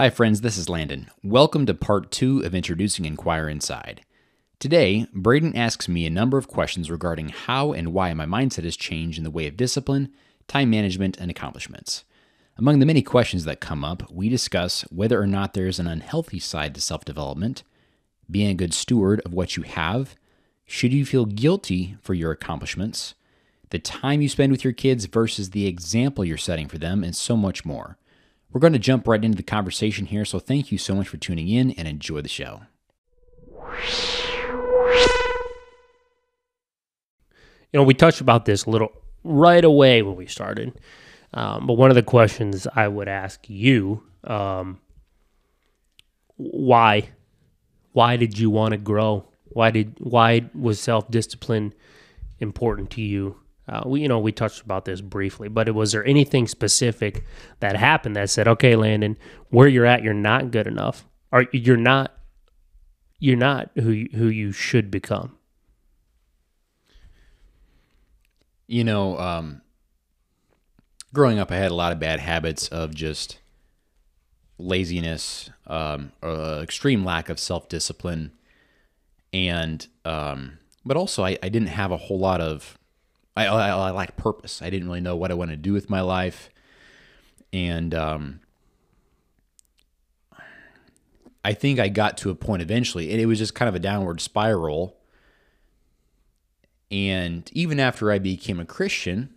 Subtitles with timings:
[0.00, 1.10] Hi, friends, this is Landon.
[1.22, 4.00] Welcome to part two of Introducing Inquire Inside.
[4.58, 8.78] Today, Braden asks me a number of questions regarding how and why my mindset has
[8.78, 10.10] changed in the way of discipline,
[10.48, 12.04] time management, and accomplishments.
[12.56, 15.86] Among the many questions that come up, we discuss whether or not there is an
[15.86, 17.62] unhealthy side to self development,
[18.30, 20.16] being a good steward of what you have,
[20.64, 23.14] should you feel guilty for your accomplishments,
[23.68, 27.14] the time you spend with your kids versus the example you're setting for them, and
[27.14, 27.98] so much more.
[28.52, 31.16] We're going to jump right into the conversation here, so thank you so much for
[31.18, 32.62] tuning in and enjoy the show.
[37.72, 38.90] You know, we touched about this a little
[39.22, 40.80] right away when we started.
[41.32, 44.80] Um, but one of the questions I would ask you, um,
[46.36, 47.10] why,
[47.92, 49.26] why did you want to grow?
[49.52, 51.74] Why did why was self discipline
[52.40, 53.36] important to you?
[53.70, 57.24] Uh, we you know we touched about this briefly, but was there anything specific
[57.60, 59.16] that happened that said, okay, Landon,
[59.50, 62.12] where you're at, you're not good enough, or you're not
[63.20, 65.36] you're not who you, who you should become.
[68.66, 69.62] You know, um,
[71.14, 73.38] growing up, I had a lot of bad habits of just
[74.58, 78.32] laziness, um, uh, extreme lack of self discipline,
[79.32, 82.76] and um, but also I, I didn't have a whole lot of
[83.46, 84.62] I, I, I lacked purpose.
[84.62, 86.50] I didn't really know what I wanted to do with my life,
[87.52, 88.40] and um,
[91.44, 93.80] I think I got to a point eventually, and it was just kind of a
[93.80, 94.96] downward spiral.
[96.90, 99.32] And even after I became a Christian,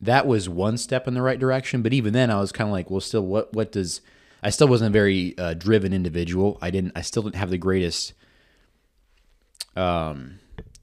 [0.00, 1.80] that was one step in the right direction.
[1.82, 4.00] But even then, I was kind of like, well, still, what what does
[4.42, 6.58] I still wasn't a very uh, driven individual.
[6.62, 6.92] I didn't.
[6.96, 8.14] I still didn't have the greatest
[9.76, 10.38] um,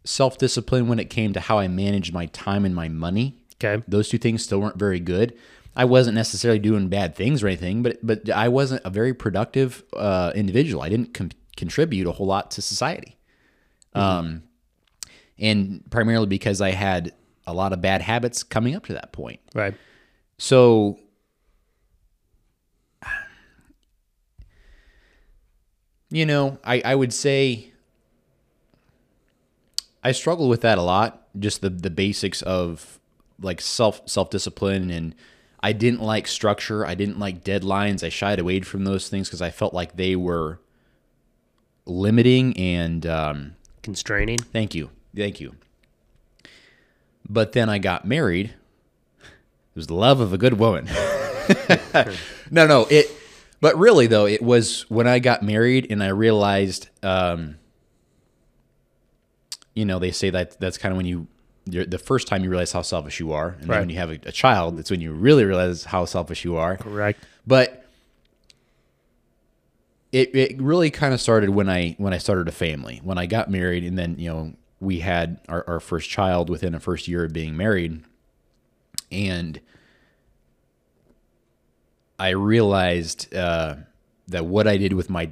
[0.08, 3.36] self discipline when it came to how I managed my time and my money.
[3.56, 5.34] Okay, those two things still weren't very good.
[5.76, 9.84] I wasn't necessarily doing bad things or anything, but but I wasn't a very productive
[9.94, 10.82] uh, individual.
[10.82, 13.18] I didn't com- contribute a whole lot to society,
[13.96, 14.00] mm-hmm.
[14.00, 14.44] um,
[15.38, 17.14] and primarily because I had
[17.46, 19.40] a lot of bad habits coming up to that point.
[19.54, 19.76] Right.
[20.38, 21.00] So
[26.10, 27.72] you know, I, I would say
[30.08, 31.28] I struggle with that a lot.
[31.38, 32.98] Just the the basics of
[33.42, 35.14] like self self discipline and
[35.60, 36.86] I didn't like structure.
[36.86, 38.06] I didn't like deadlines.
[38.06, 40.62] I shied away from those things because I felt like they were
[41.86, 44.38] limiting and um, constraining.
[44.38, 45.56] Thank you, thank you.
[47.28, 48.54] But then I got married.
[49.20, 50.86] It was the love of a good woman.
[52.50, 53.12] no, no, it.
[53.60, 57.58] But really, though, it was when I got married and I realized, um,
[59.78, 61.28] you know, they say that that's kind of when you,
[61.66, 63.76] the first time you realize how selfish you are, and right.
[63.76, 66.56] then when you have a, a child, it's when you really realize how selfish you
[66.56, 66.78] are.
[66.78, 67.24] Correct.
[67.46, 67.86] But
[70.12, 73.26] it it really kind of started when I when I started a family, when I
[73.26, 77.08] got married, and then you know we had our, our first child within a first
[77.08, 78.04] year of being married.
[79.12, 79.60] And
[82.20, 83.76] I realized uh,
[84.28, 85.32] that what I did with my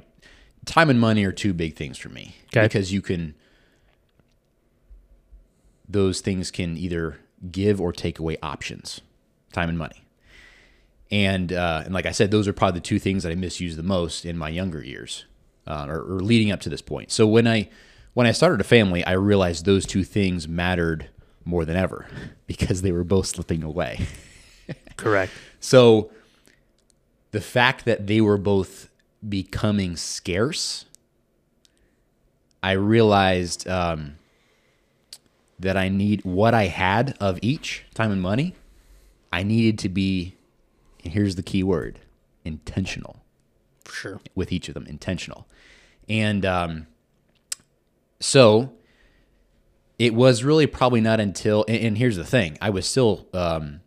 [0.66, 2.36] time and money are two big things for me.
[2.48, 2.62] Okay.
[2.62, 3.34] Because you can,
[5.88, 7.20] those things can either
[7.50, 9.00] give or take away options,
[9.52, 10.04] time and money.
[11.10, 13.78] And uh, and like I said, those are probably the two things that I misused
[13.78, 15.24] the most in my younger years,
[15.66, 17.12] uh, or, or leading up to this point.
[17.12, 17.68] So when I
[18.14, 21.08] when I started a family, I realized those two things mattered
[21.44, 22.06] more than ever
[22.46, 24.06] because they were both slipping away.
[24.96, 25.32] Correct.
[25.60, 26.10] So
[27.30, 28.88] the fact that they were both
[29.26, 30.86] becoming scarce,
[32.62, 34.16] I realized um,
[35.58, 38.54] that I need what I had of each time and money.
[39.32, 40.34] I needed to be,
[41.04, 42.00] and here's the key word
[42.44, 43.22] intentional.
[43.84, 44.20] For sure.
[44.34, 45.46] With each of them, intentional.
[46.08, 46.86] And, um,
[48.20, 48.72] so
[49.98, 53.80] it was really probably not until, and, and here's the thing I was still um,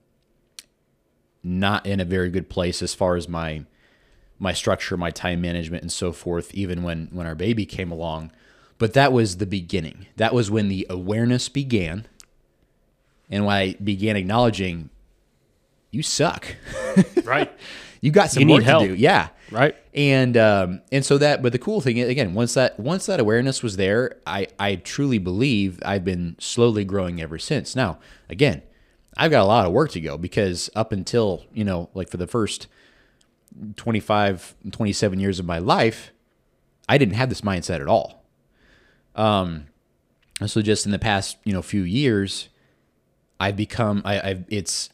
[1.44, 3.66] not in a very good place as far as my
[4.41, 6.54] my structure, my time management, and so forth.
[6.54, 8.31] Even when when our baby came along,
[8.79, 10.07] but that was the beginning.
[10.15, 12.07] That was when the awareness began,
[13.29, 14.89] and when I began acknowledging,
[15.91, 16.55] you suck.
[17.23, 17.51] right.
[18.01, 18.95] you got some you work to do.
[18.95, 19.29] Yeah.
[19.51, 19.75] Right.
[19.93, 23.61] And um, and so that, but the cool thing again, once that once that awareness
[23.61, 27.75] was there, I I truly believe I've been slowly growing ever since.
[27.75, 27.99] Now,
[28.29, 28.61] again,
[29.17, 32.17] I've got a lot of work to go because up until you know, like for
[32.17, 32.67] the first
[33.75, 36.11] 25, 27 years of my life,
[36.87, 38.19] I didn't have this mindset at all.
[39.15, 39.67] Um,
[40.45, 42.50] so just in the past you know few years,
[43.39, 44.89] I've become I, I've it's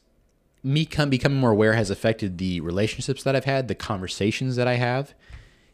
[0.64, 4.68] me come becoming more aware has affected the relationships that I've had, the conversations that
[4.68, 5.14] I have,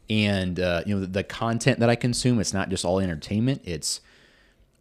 [0.09, 2.39] and uh, you know the, the content that I consume.
[2.39, 3.61] It's not just all entertainment.
[3.63, 4.01] It's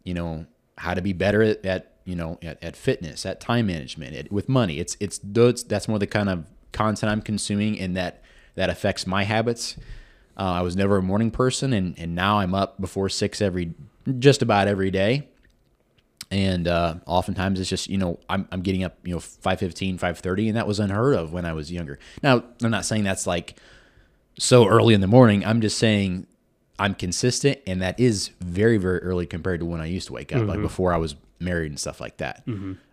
[0.03, 0.45] you know
[0.77, 4.31] how to be better at, at you know at, at fitness, at time management, at,
[4.31, 4.79] with money.
[4.79, 8.21] It's it's those that's more the kind of content I'm consuming, and that
[8.55, 9.77] that affects my habits.
[10.37, 13.73] Uh, I was never a morning person, and and now I'm up before six every
[14.19, 15.27] just about every day.
[16.29, 20.47] And uh, oftentimes it's just you know I'm, I'm getting up you know 5.15 5.30
[20.47, 21.99] and that was unheard of when i was younger.
[22.23, 23.55] Now i'm not saying that's like
[24.39, 25.45] so early in the morning.
[25.45, 26.27] I'm just saying
[26.79, 30.31] i'm consistent and that is very very early compared to when i used to wake
[30.33, 30.49] up Mm-hmm.
[30.49, 32.43] like before i was married and stuff like that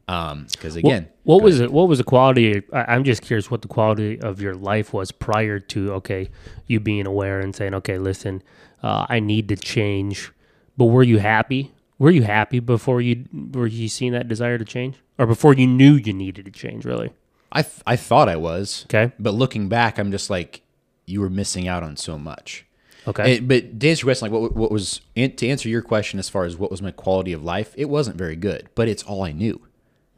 [0.08, 1.70] because again What was it?
[1.70, 2.62] What was the quality?
[2.72, 6.30] I, I'm just curious what the quality of your life was prior to okay,
[6.66, 8.42] you being aware and saying, okay, listen,
[8.82, 10.32] uh, I need to change.
[10.78, 11.72] But were you happy?
[11.98, 15.66] Were you happy before you were you seeing that desire to change, or before you
[15.66, 16.84] knew you needed to change?
[16.84, 17.10] Really?
[17.50, 19.10] I, th- I thought i was Okay.
[19.18, 20.60] but looking back i'm just like
[21.06, 22.66] you were missing out on so much
[23.06, 23.36] Okay.
[23.36, 26.28] It- but to answer your question, like what, what was to answer your question as
[26.28, 29.22] far as what was my quality of life, it wasn't very good, but it's all
[29.22, 29.62] I knew.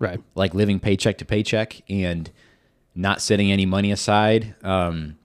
[0.00, 0.20] Right.
[0.34, 2.28] Like living paycheck to paycheck and
[2.96, 5.16] not setting any money aside, um,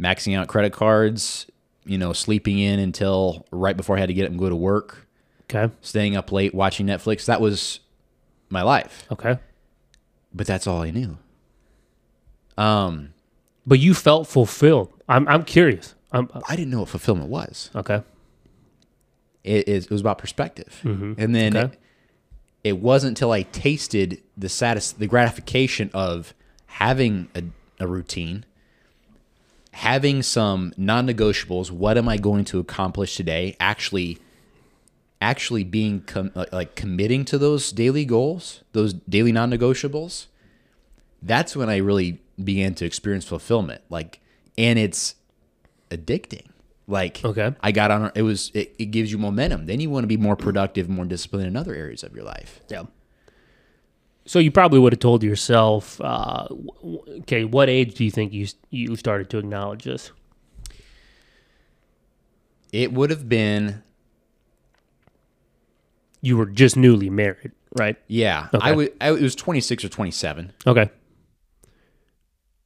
[0.00, 1.46] maxing out credit cards,
[1.84, 4.56] you know, sleeping in until right before I had to get up and go to
[4.56, 5.06] work,
[5.50, 5.72] Okay.
[5.82, 7.26] staying up late watching Netflix.
[7.26, 7.80] That was
[8.48, 9.38] my life, Okay.
[10.34, 11.18] but that's all I knew.
[12.56, 13.12] Um,
[13.66, 14.92] But you felt fulfilled.
[15.08, 15.94] I'm I'm curious.
[16.12, 17.70] I'm I didn't know what fulfillment was.
[17.74, 18.02] okay.
[19.44, 20.80] it, is- it was about perspective.
[20.84, 21.56] And then.
[21.56, 21.74] Okay.
[21.74, 21.80] it,
[22.66, 26.34] it wasn't until I tasted the satis- the gratification of
[26.66, 27.44] having a,
[27.78, 28.44] a routine,
[29.70, 31.70] having some non-negotiables.
[31.70, 33.54] What am I going to accomplish today?
[33.60, 34.18] Actually,
[35.20, 40.26] actually being com- like- like committing to those daily goals, those daily non-negotiables.
[41.22, 43.82] That's when I really began to experience fulfillment.
[43.88, 44.18] Like,
[44.58, 45.14] and it's
[45.88, 46.48] addicting.
[46.88, 47.52] Like, Okay.
[47.60, 48.12] I got on.
[48.14, 48.50] It was.
[48.54, 49.66] It, it gives you momentum.
[49.66, 52.60] Then you want to be more productive, more disciplined in other areas of your life.
[52.68, 52.84] Yeah.
[54.24, 56.46] So you probably would have told yourself, uh,
[57.20, 60.12] okay, what age do you think you you started to acknowledge this?
[62.72, 63.82] It would have been.
[66.20, 67.96] You were just newly married, right?
[68.08, 68.90] Yeah, Okay.
[69.00, 69.08] I.
[69.08, 70.52] I, it was twenty six or twenty seven.
[70.66, 70.90] Okay.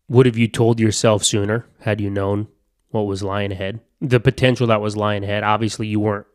[0.08, 2.48] Would have you told yourself sooner had you known
[2.90, 3.80] what was lying ahead?
[4.00, 5.42] The potential that was lying ahead.
[5.42, 6.26] Obviously, you weren't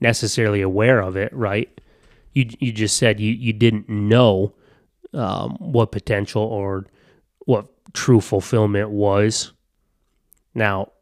[0.00, 1.68] necessarily aware of it, right?
[2.32, 4.54] You you just said you you didn't know
[5.14, 6.86] um, what potential or
[7.46, 9.52] what true fulfillment was.
[10.54, 10.92] Now,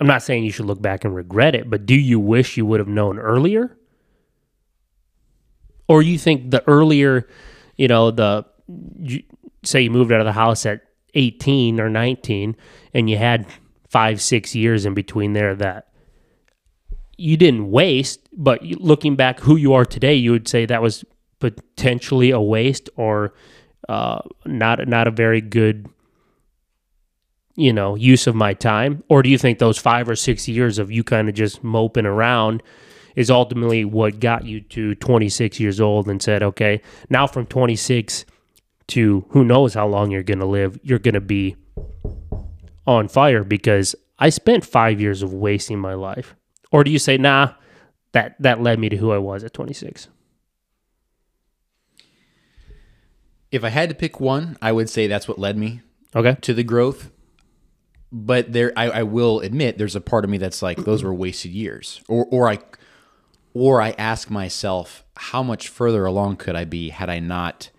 [0.00, 2.66] I'm not saying you should look back and regret it, but do you wish you
[2.66, 3.76] would have known earlier?
[5.88, 7.28] Or you think the earlier,
[7.76, 8.46] you know, the
[8.98, 9.22] you,
[9.62, 10.82] say you moved out of the house at
[11.14, 12.56] 18 or 19
[12.94, 13.46] and you had
[13.92, 15.88] five, six years in between there that
[17.18, 21.04] you didn't waste, but looking back who you are today, you would say that was
[21.38, 23.34] potentially a waste or
[23.88, 25.88] uh, not not a very good
[27.54, 29.04] you know use of my time?
[29.10, 32.06] Or do you think those five or six years of you kind of just moping
[32.06, 32.62] around
[33.14, 36.80] is ultimately what got you to 26 years old and said okay
[37.10, 38.24] now from 26
[38.86, 41.54] to who knows how long you're going to live you're going to be
[42.86, 46.34] on fire because i spent five years of wasting my life.
[46.70, 47.54] Or do you say nah
[48.12, 50.08] that that led me to who i was at 26
[53.52, 55.82] If I had to pick one, I would say that's what led me
[56.16, 56.36] okay.
[56.40, 57.10] to the growth.
[58.10, 61.14] But there, I, I will admit, there's a part of me that's like those were
[61.14, 62.58] wasted years, or or I,
[63.54, 67.70] or I ask myself, how much further along could I be had I not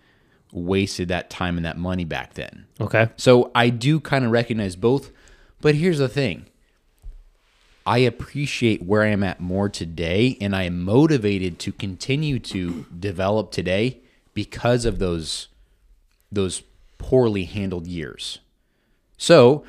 [0.54, 2.66] wasted that time and that money back then?
[2.80, 5.10] okay So I do kind of recognize both,
[5.60, 6.46] but here's the thing.
[7.86, 12.86] I appreciate where I am at more today, and I am motivated to continue to
[12.98, 13.98] develop today
[14.32, 15.48] because of those
[16.32, 16.62] those
[16.98, 18.38] poorly handled years.
[19.18, 19.64] So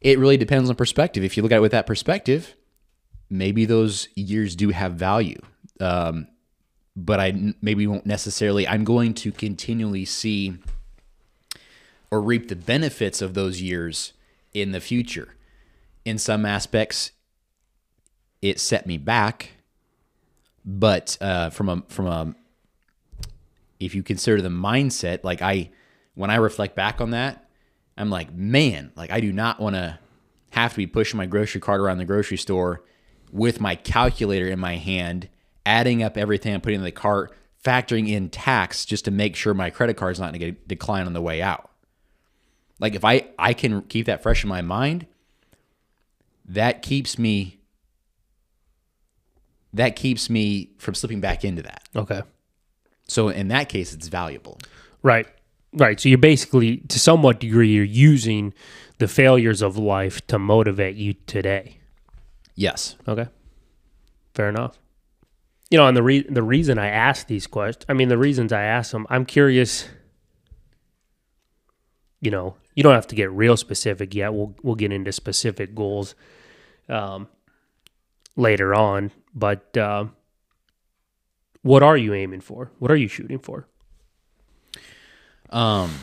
[0.00, 1.22] it really depends on perspective.
[1.22, 2.54] If you look at it with that perspective,
[3.30, 5.40] maybe those years do have value.
[5.78, 6.26] Um,
[6.94, 8.66] but I maybe won't necessarily.
[8.66, 10.58] I'm going to continually see
[12.10, 14.12] or reap the benefits of those years
[14.52, 15.34] in the future.
[16.04, 17.12] In some aspects,
[18.42, 19.52] it set me back,
[20.64, 22.34] but uh, from a from a
[23.80, 25.70] if you consider the mindset, like I
[26.14, 27.48] when I reflect back on that,
[27.96, 29.98] I'm like, man, like I do not want to
[30.50, 32.82] have to be pushing my grocery cart around the grocery store
[33.30, 35.28] with my calculator in my hand,
[35.64, 39.54] adding up everything I'm putting in the cart, factoring in tax just to make sure
[39.54, 41.70] my credit card is not going to decline on the way out.
[42.80, 45.06] Like if I I can keep that fresh in my mind,
[46.46, 47.60] that keeps me
[49.72, 51.82] that keeps me from slipping back into that.
[51.94, 52.22] Okay.
[53.08, 54.58] So in that case, it's valuable.
[55.02, 55.26] Right.
[55.72, 55.98] Right.
[55.98, 58.52] So you're basically, to somewhat degree, you're using
[58.98, 61.78] the failures of life to motivate you today.
[62.54, 62.96] Yes.
[63.08, 63.28] Okay.
[64.34, 64.78] Fair enough.
[65.72, 68.52] You know, and the re- the reason I ask these questions, I mean, the reasons
[68.52, 69.88] I ask them, I'm curious.
[72.20, 74.34] You know, you don't have to get real specific yet.
[74.34, 76.14] We'll we'll get into specific goals
[76.90, 77.26] um,
[78.36, 79.12] later on.
[79.34, 80.08] But uh,
[81.62, 82.70] what are you aiming for?
[82.78, 83.66] What are you shooting for?
[85.48, 85.94] Um,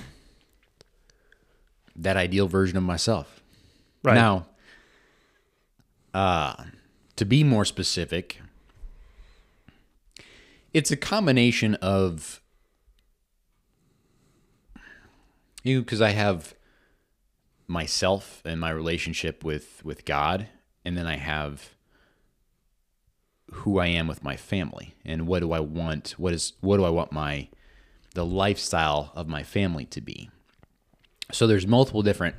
[1.95, 3.43] that ideal version of myself.
[4.01, 4.15] Right.
[4.15, 4.47] Now,
[6.15, 6.55] uh,
[7.17, 8.41] to be more specific,
[10.73, 12.41] it's a combination of
[15.63, 16.55] you because I have
[17.67, 20.47] myself and my relationship with with God,
[20.83, 21.75] and then I have
[23.51, 26.85] who I am with my family and what do I want what is what do
[26.85, 27.49] I want my
[28.15, 30.29] the lifestyle of my family to be.
[31.31, 32.35] So there's multiple different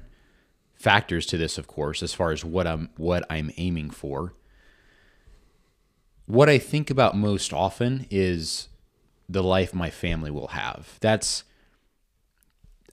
[0.74, 4.34] factors to this of course as far as what I'm what I'm aiming for.
[6.30, 8.68] What I think about most often is
[9.28, 10.96] the life my family will have.
[11.00, 11.42] That's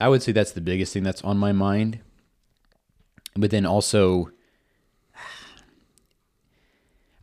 [0.01, 1.99] I would say that's the biggest thing that's on my mind.
[3.35, 4.31] But then also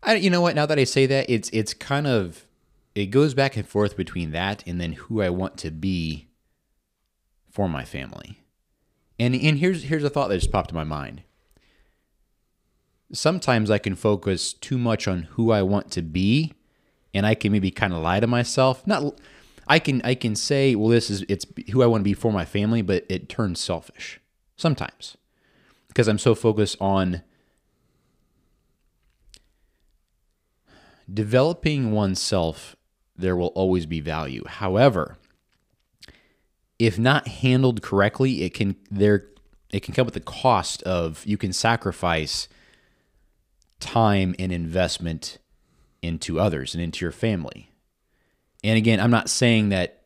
[0.04, 2.46] I you know what, now that I say that, it's it's kind of
[2.94, 6.28] it goes back and forth between that and then who I want to be
[7.50, 8.38] for my family.
[9.18, 11.24] And and here's here's a thought that just popped in my mind.
[13.14, 16.52] Sometimes I can focus too much on who I want to be
[17.14, 18.86] and I can maybe kind of lie to myself.
[18.86, 19.18] Not
[19.66, 22.32] I can I can say, well this is it's who I want to be for
[22.32, 24.20] my family, but it turns selfish
[24.56, 25.16] sometimes.
[25.88, 27.22] Because I'm so focused on
[31.12, 32.74] developing oneself
[33.16, 34.42] there will always be value.
[34.46, 35.18] However,
[36.80, 39.26] if not handled correctly, it can there
[39.70, 42.48] it can come with the cost of you can sacrifice
[43.84, 45.38] time and investment
[46.00, 47.70] into others and into your family.
[48.62, 50.00] And again, I'm not saying that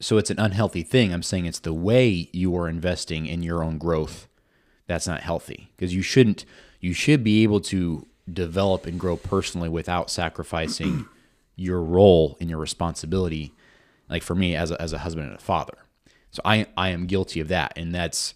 [0.00, 1.12] so it's an unhealthy thing.
[1.12, 4.28] I'm saying it's the way you are investing in your own growth
[4.86, 6.44] that's not healthy because you shouldn't
[6.80, 11.06] you should be able to develop and grow personally without sacrificing
[11.56, 13.52] your role and your responsibility
[14.08, 15.76] like for me as a, as a husband and a father
[16.30, 18.34] so i i am guilty of that and that's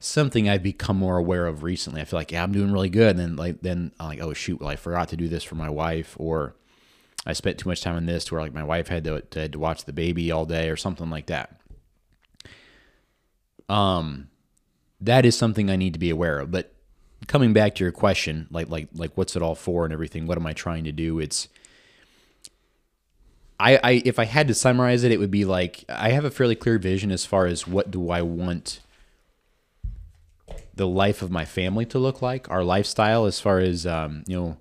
[0.00, 2.00] something i've become more aware of recently.
[2.00, 3.10] I feel like yeah i'm doing really good.
[3.10, 5.54] And then like then i'm like oh shoot well i forgot to do this for
[5.54, 6.56] my wife or
[7.26, 9.52] i spent too much time on this to where like my wife had to, had
[9.52, 11.60] to watch the baby all day or something like that.
[13.68, 14.28] Um
[15.02, 16.50] that is something i need to be aware of.
[16.50, 16.74] But
[17.26, 20.26] coming back to your question like like like what's it all for and everything?
[20.26, 21.18] What am i trying to do?
[21.18, 21.48] It's
[23.60, 26.30] I, I if I had to summarize it, it would be like I have a
[26.30, 28.80] fairly clear vision as far as what do I want
[30.80, 34.34] the life of my family to look like, our lifestyle as far as um, you
[34.34, 34.56] know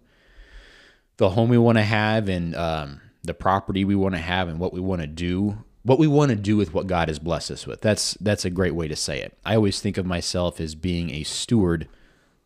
[1.16, 4.60] the home we want to have and um, the property we want to have and
[4.60, 7.52] what we want to do, what we want to do with what God has blessed
[7.52, 7.80] us with.
[7.80, 9.38] That's that's a great way to say it.
[9.46, 11.88] I always think of myself as being a steward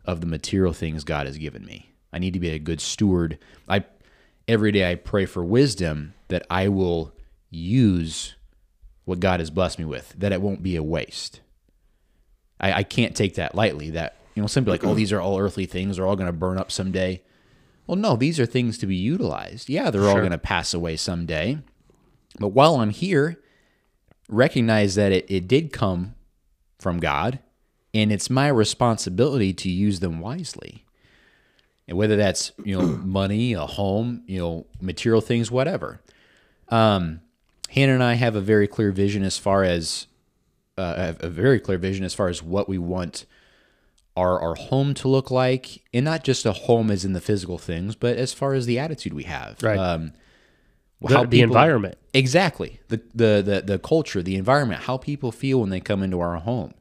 [0.05, 1.93] of the material things God has given me.
[2.13, 3.39] I need to be a good steward.
[3.67, 3.85] I
[4.47, 7.11] every day I pray for wisdom that I will
[7.49, 8.35] use
[9.05, 11.41] what God has blessed me with, that it won't be a waste.
[12.59, 13.89] I, I can't take that lightly.
[13.91, 16.27] That, you know, some simply like, oh, these are all earthly things, they're all going
[16.27, 17.21] to burn up someday.
[17.85, 19.69] Well, no, these are things to be utilized.
[19.69, 21.59] Yeah, they're all going to pass away someday.
[22.39, 23.41] But while I'm here,
[24.29, 26.15] recognize that it, it did come
[26.79, 27.39] from God,
[27.93, 30.83] and it's my responsibility to use them wisely
[31.87, 36.01] and whether that's you know money, a home, you know, material things, whatever.
[36.69, 37.21] Um,
[37.69, 40.07] Hannah and I have a very clear vision as far as
[40.77, 43.25] uh, a very clear vision as far as what we want
[44.15, 47.57] our our home to look like, and not just a home as in the physical
[47.57, 49.57] things, but as far as the attitude we have.
[49.61, 49.77] Right.
[49.77, 50.13] Um,
[51.01, 51.97] The, how the people- environment.
[52.13, 52.79] Exactly.
[52.89, 56.35] The, the the the culture, the environment, how people feel when they come into our
[56.37, 56.73] home.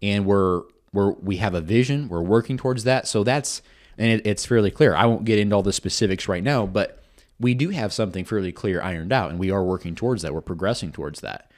[0.00, 0.62] And we're
[0.92, 3.06] we're we have a vision, we're working towards that.
[3.06, 3.62] So that's
[3.98, 4.94] and it, it's fairly clear.
[4.96, 7.02] I won't get into all the specifics right now, but
[7.38, 10.32] we do have something fairly clear ironed out and we are working towards that.
[10.34, 11.50] We're progressing towards that.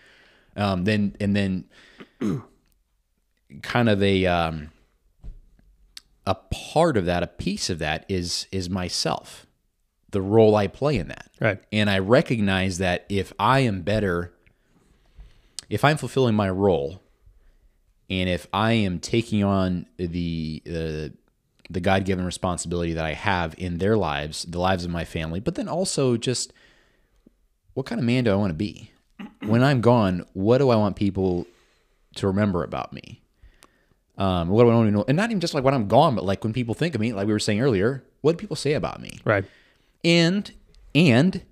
[0.56, 1.64] Um then and then
[3.62, 4.70] kind of a um
[6.26, 9.46] a part of that, a piece of that is is myself.
[10.10, 11.30] The role I play in that.
[11.40, 11.60] Right.
[11.72, 14.32] And I recognize that if I am better,
[15.68, 17.02] if I'm fulfilling my role
[18.10, 21.08] And if I am taking on the uh,
[21.70, 25.40] the God given responsibility that I have in their lives, the lives of my family,
[25.40, 26.52] but then also just
[27.72, 28.90] what kind of man do I want to be?
[29.46, 31.46] When I'm gone, what do I want people
[32.16, 33.20] to remember about me?
[34.16, 35.04] Um, what do I want to know?
[35.08, 37.12] And not even just like when I'm gone, but like when people think of me,
[37.12, 39.18] like we were saying earlier, what do people say about me?
[39.24, 39.44] Right.
[40.04, 40.50] And
[40.94, 41.42] and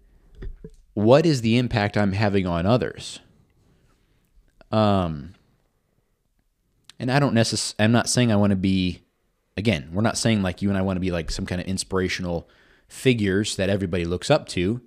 [0.95, 3.19] what is the impact I'm having on others?
[4.71, 5.35] Um
[7.01, 9.03] and I don't necessarily I'm not saying I want to be
[9.57, 11.67] again, we're not saying like you and I want to be like some kind of
[11.67, 12.49] inspirational
[12.87, 14.81] figures that everybody looks up to.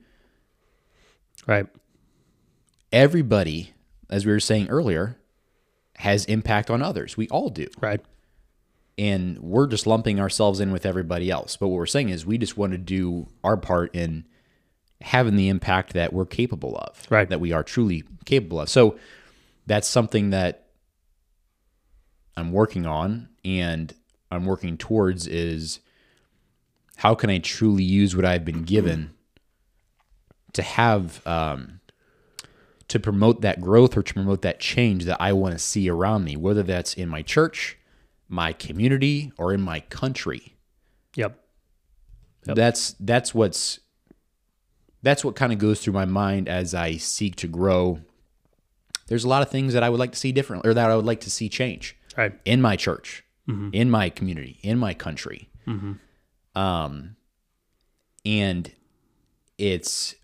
[1.45, 1.67] Right.
[2.95, 3.73] Everybody,
[4.09, 5.17] as we were saying earlier,
[5.97, 7.17] has impact on others.
[7.17, 7.67] We all do.
[7.81, 7.99] Right.
[8.97, 11.57] And we're just lumping ourselves in with everybody else.
[11.57, 14.23] But what we're saying is we just want to do our part in
[15.01, 17.05] having the impact that we're capable of.
[17.09, 17.27] Right.
[17.27, 18.69] That we are truly capable of.
[18.69, 18.97] So
[19.65, 20.67] that's something that
[22.37, 23.93] I'm working on and
[24.31, 25.81] I'm working towards is
[26.95, 29.11] how can I truly use what I've been given
[30.53, 31.81] to have um,
[32.87, 36.23] to promote that growth or to promote that change that I want to see around
[36.23, 37.77] me, whether that's in my church,
[38.29, 40.55] my community, or in my country.
[41.15, 41.39] Yep.
[42.47, 42.55] Yep.
[42.55, 43.79] That's that's what's
[45.01, 48.01] that's what kind of goes through my mind as I seek to grow.
[49.07, 50.95] There's a lot of things that I would like to see different or that I
[50.95, 52.33] would like to see change Right.
[52.45, 53.23] in my church,
[53.73, 55.49] in my community, in my country.
[56.55, 57.15] Um,
[58.25, 58.71] and
[59.57, 60.15] it's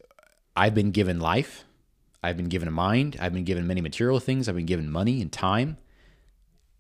[0.56, 1.64] I've been given life,
[2.24, 5.22] I've been given a mind, I've been given many material things, I've been given money
[5.22, 5.78] and time.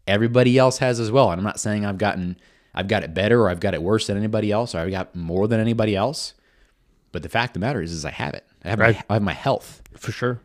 [0.07, 2.37] Everybody else has as well, and I'm not saying I've gotten
[2.73, 5.15] I've got it better or I've got it worse than anybody else or I've got
[5.15, 6.33] more than anybody else.
[7.11, 8.45] But the fact of the matter is, is I have it.
[8.63, 8.95] I have Right.
[8.95, 9.81] my I have my health.
[9.97, 10.39] For sure.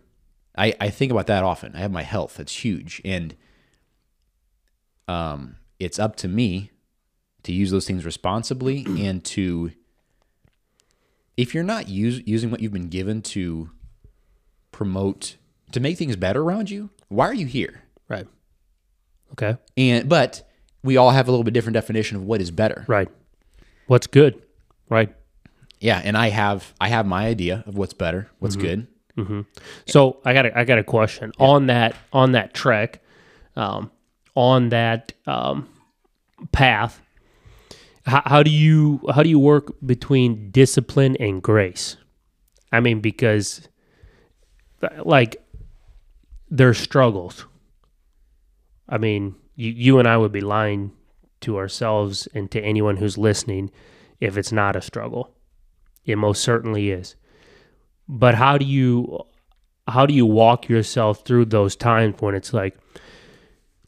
[0.58, 1.76] I, I think about that often.
[1.76, 2.36] I have my health.
[2.38, 3.00] That's huge.
[3.04, 3.36] And
[5.06, 6.70] um, it's up to me
[7.44, 9.70] to use those things responsibly and to,
[11.36, 13.70] if you're not use, using what you've been given to
[14.76, 15.36] promote,
[15.72, 17.82] to make things better around you, why are you here?
[18.08, 18.26] Right.
[19.32, 19.56] Okay.
[19.76, 20.46] And, but
[20.84, 22.84] we all have a little bit different definition of what is better.
[22.86, 23.08] Right.
[23.86, 24.42] What's good?
[24.90, 25.14] Right.
[25.80, 26.00] Yeah.
[26.04, 28.86] And I have, I have my idea of what's better, what's good.
[29.86, 33.02] So I got a, I got a question on that on that trek,
[33.56, 33.90] um,
[34.34, 35.70] on that um,
[36.52, 37.00] path.
[38.04, 41.96] How, how do you how do you work between discipline and grace?
[42.70, 43.66] I mean, because
[45.04, 45.36] like
[46.50, 47.46] there's struggles.
[48.88, 50.92] I mean, you, you and I would be lying
[51.40, 53.70] to ourselves and to anyone who's listening
[54.20, 55.34] if it's not a struggle.
[56.04, 57.16] It most certainly is
[58.08, 59.20] but how do you
[59.88, 62.76] how do you walk yourself through those times when it's like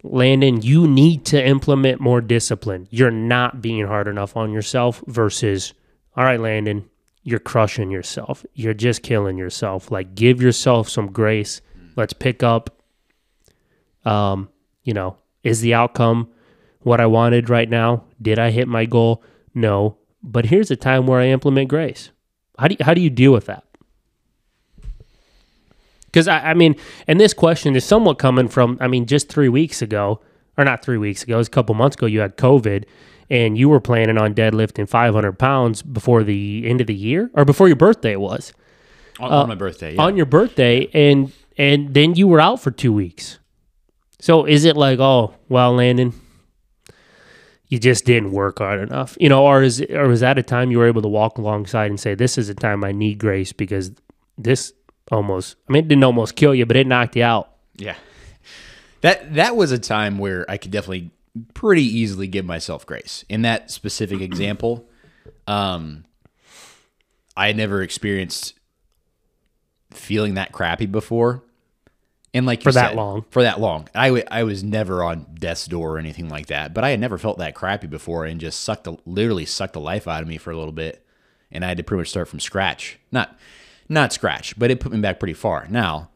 [0.03, 5.75] landon you need to implement more discipline you're not being hard enough on yourself versus
[6.17, 6.89] all right landon
[7.29, 8.45] you're crushing yourself.
[8.55, 9.91] You're just killing yourself.
[9.91, 11.61] Like give yourself some grace.
[11.95, 12.71] Let's pick up
[14.05, 14.49] um
[14.85, 16.29] you know is the outcome
[16.81, 18.05] what i wanted right now?
[18.23, 19.23] Did i hit my goal?
[19.55, 19.99] No.
[20.23, 22.11] But here's a time where i implement grace.
[22.59, 23.65] How do you, how do you deal with that?
[26.07, 26.75] Because I, I mean,
[27.07, 30.21] and this question is somewhat coming from, I mean, just three weeks ago,
[30.59, 32.85] or not three weeks ago, it was a couple months ago, you had COVID
[33.31, 37.45] and you were planning on deadlifting 500 pounds before the end of the year or
[37.45, 38.53] before your birthday was
[39.21, 39.95] On, uh, on my birthday.
[39.95, 40.03] Yeah.
[40.03, 40.89] on your birthday.
[40.93, 43.39] And, and then you were out for two weeks.
[44.21, 46.13] So is it like, oh, well, Landon,
[47.69, 50.71] you just didn't work hard enough, you know, or is, or was that a time
[50.71, 53.53] you were able to walk alongside and say, this is a time I need grace
[53.53, 53.93] because
[54.39, 54.73] this
[55.13, 57.51] almost, I mean, it didn't almost kill you, but it knocked you out.
[57.77, 57.95] Yeah.
[59.01, 61.11] That that was a time where I could definitely
[61.55, 63.25] pretty easily give myself grace.
[63.29, 64.89] In that specific example,
[65.47, 66.05] um
[67.37, 68.55] I had never experienced
[69.93, 71.43] feeling that crappy before.
[72.35, 73.25] And like you For that said, long.
[73.31, 73.89] For that long.
[73.95, 77.17] I I was never on death's door or anything like that, but I had never
[77.17, 80.37] felt that crappy before and just sucked the literally sucked the life out of me
[80.37, 81.05] for a little bit.
[81.51, 82.99] And I had to pretty much start from scratch.
[83.11, 83.39] Not
[83.89, 85.67] not scratch, but it put me back pretty far.
[85.71, 86.11] Now,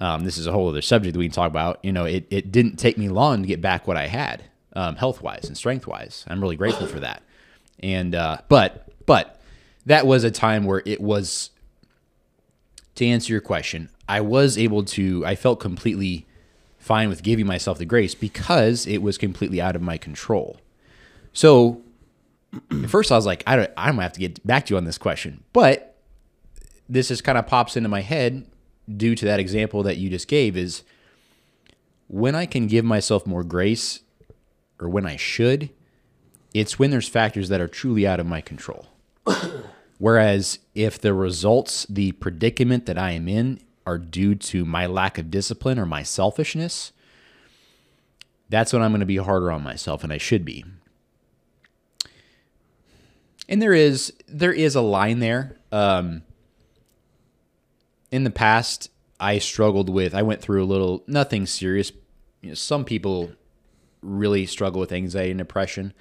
[0.00, 1.78] um, this is a whole other subject that we can talk about.
[1.82, 4.96] You know, it, it didn't take me long to get back what I had, um,
[4.96, 6.24] health wise and strength wise.
[6.28, 7.22] I'm really grateful for that.
[7.80, 9.40] And uh, but but
[9.86, 11.50] that was a time where it was.
[12.96, 15.24] To answer your question, I was able to.
[15.26, 16.26] I felt completely
[16.78, 20.58] fine with giving myself the grace because it was completely out of my control.
[21.34, 21.82] So
[22.70, 23.70] at first, I was like, I don't.
[23.76, 25.96] I'm gonna have to get back to you on this question, but
[26.88, 28.46] this just kind of pops into my head
[28.94, 30.82] due to that example that you just gave is
[32.08, 34.00] when I can give myself more grace
[34.80, 35.70] or when I should,
[36.54, 38.86] it's when there's factors that are truly out of my control.
[39.98, 45.16] Whereas if the results, the predicament that I am in, are due to my lack
[45.16, 46.92] of discipline or my selfishness,
[48.48, 50.64] that's when I'm going to be harder on myself, and I should be.
[53.48, 55.56] And there is there is a line there.
[55.70, 56.22] Um,
[58.10, 60.14] in the past, I struggled with.
[60.14, 61.92] I went through a little nothing serious.
[62.42, 63.32] You know, some people
[64.02, 65.92] really struggle with anxiety and depression.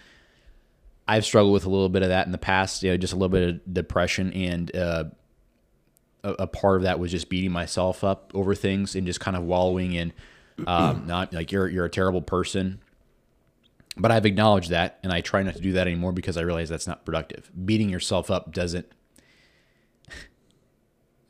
[1.08, 2.84] I've struggled with a little bit of that in the past.
[2.84, 5.06] You know, just a little bit of depression, and uh,
[6.24, 9.38] a, a, part of that was just beating myself up over things and just kind
[9.38, 10.14] of wallowing in.
[10.66, 12.80] Um, not like you're you're a terrible person,
[13.98, 16.70] but I've acknowledged that, and I try not to do that anymore because I realize
[16.70, 17.52] that's not productive.
[17.66, 18.92] Beating yourself up doesn't.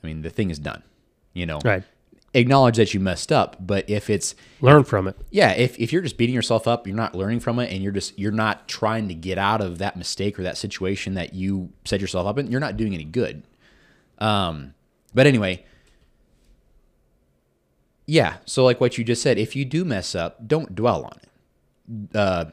[0.05, 0.83] I mean, the thing is done.
[1.33, 1.83] You know, Right.
[2.35, 5.17] acknowledge that you messed up, but if it's Learn from it.
[5.31, 7.91] yeah, if, if you're just beating yourself up, you're not learning from it, and you're
[7.91, 11.71] just you're not trying to get out of that mistake or that situation that you
[11.83, 13.43] set yourself up in, you're not doing any good.
[14.19, 14.73] Um,
[15.13, 15.65] but anyway,
[18.05, 18.37] yeah.
[18.45, 22.15] So like what you just said, if you do mess up, don't dwell on it.
[22.15, 22.45] Uh,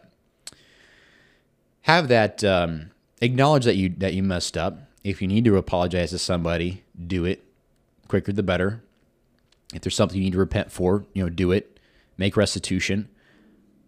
[1.82, 4.78] have that um, acknowledge that you that you messed up.
[5.04, 7.44] If you need to apologize to somebody, do it.
[8.08, 8.82] Quicker the better.
[9.74, 11.80] If there's something you need to repent for, you know, do it.
[12.16, 13.08] Make restitution.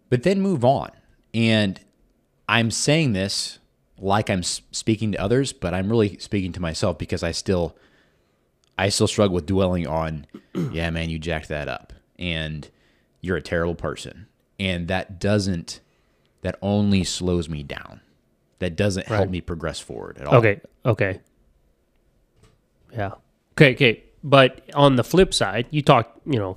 [0.09, 0.91] But then move on.
[1.33, 1.81] And
[2.49, 3.59] I'm saying this
[3.99, 7.77] like I'm speaking to others, but I'm really speaking to myself because I still
[8.77, 10.27] I still struggle with dwelling on,
[10.73, 12.69] yeah, man, you jacked that up and
[13.21, 14.27] you're a terrible person.
[14.59, 15.81] And that doesn't
[16.43, 18.01] that only slows me down.
[18.59, 20.37] That doesn't help me progress forward at all.
[20.37, 20.61] Okay.
[20.85, 21.21] Okay.
[22.93, 23.13] Yeah.
[23.53, 23.75] Okay.
[23.75, 24.05] Okay.
[24.23, 26.57] But on the flip side, you talk, you know,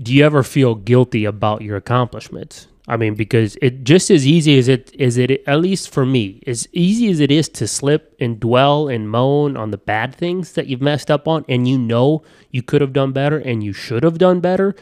[0.00, 2.68] do you ever feel guilty about your accomplishments?
[2.88, 6.40] I mean, because it just as easy as it is it at least for me,
[6.46, 10.52] as easy as it is to slip and dwell and moan on the bad things
[10.52, 13.72] that you've messed up on and you know you could have done better and you
[13.72, 14.76] should have done better,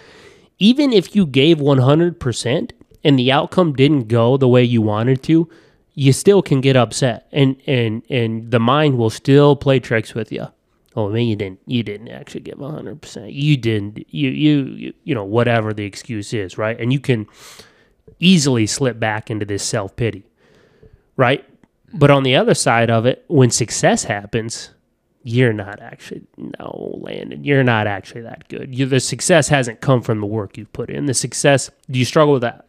[0.59, 2.70] even if you gave 100%
[3.03, 5.49] and the outcome didn't go the way you wanted to,
[5.94, 10.33] you still can get upset and and and the mind will still play tricks with
[10.33, 10.46] you.
[10.96, 13.33] Oh man, you didn't you didn't actually give 100%.
[13.33, 16.78] You didn't you you you, know whatever the excuse is, right?
[16.78, 17.26] And you can
[18.20, 20.24] easily slip back into this self-pity.
[21.16, 21.44] Right?
[21.92, 24.70] But on the other side of it, when success happens,
[25.24, 30.02] you're not actually no landon you're not actually that good you, the success hasn't come
[30.02, 32.66] from the work you've put in the success do you struggle with that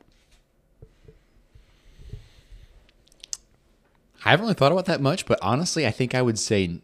[4.25, 6.81] I haven't really thought about that much, but honestly, I think I would say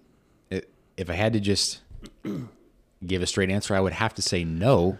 [0.50, 1.82] if I had to just
[3.06, 5.00] give a straight answer, I would have to say no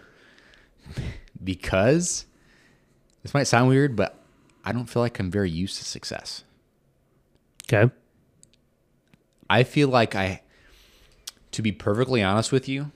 [1.44, 2.26] because
[3.22, 4.18] this might sound weird, but
[4.64, 6.42] I don't feel like I'm very used to success.
[7.72, 7.92] okay
[9.48, 10.42] I feel like I
[11.52, 12.90] to be perfectly honest with you,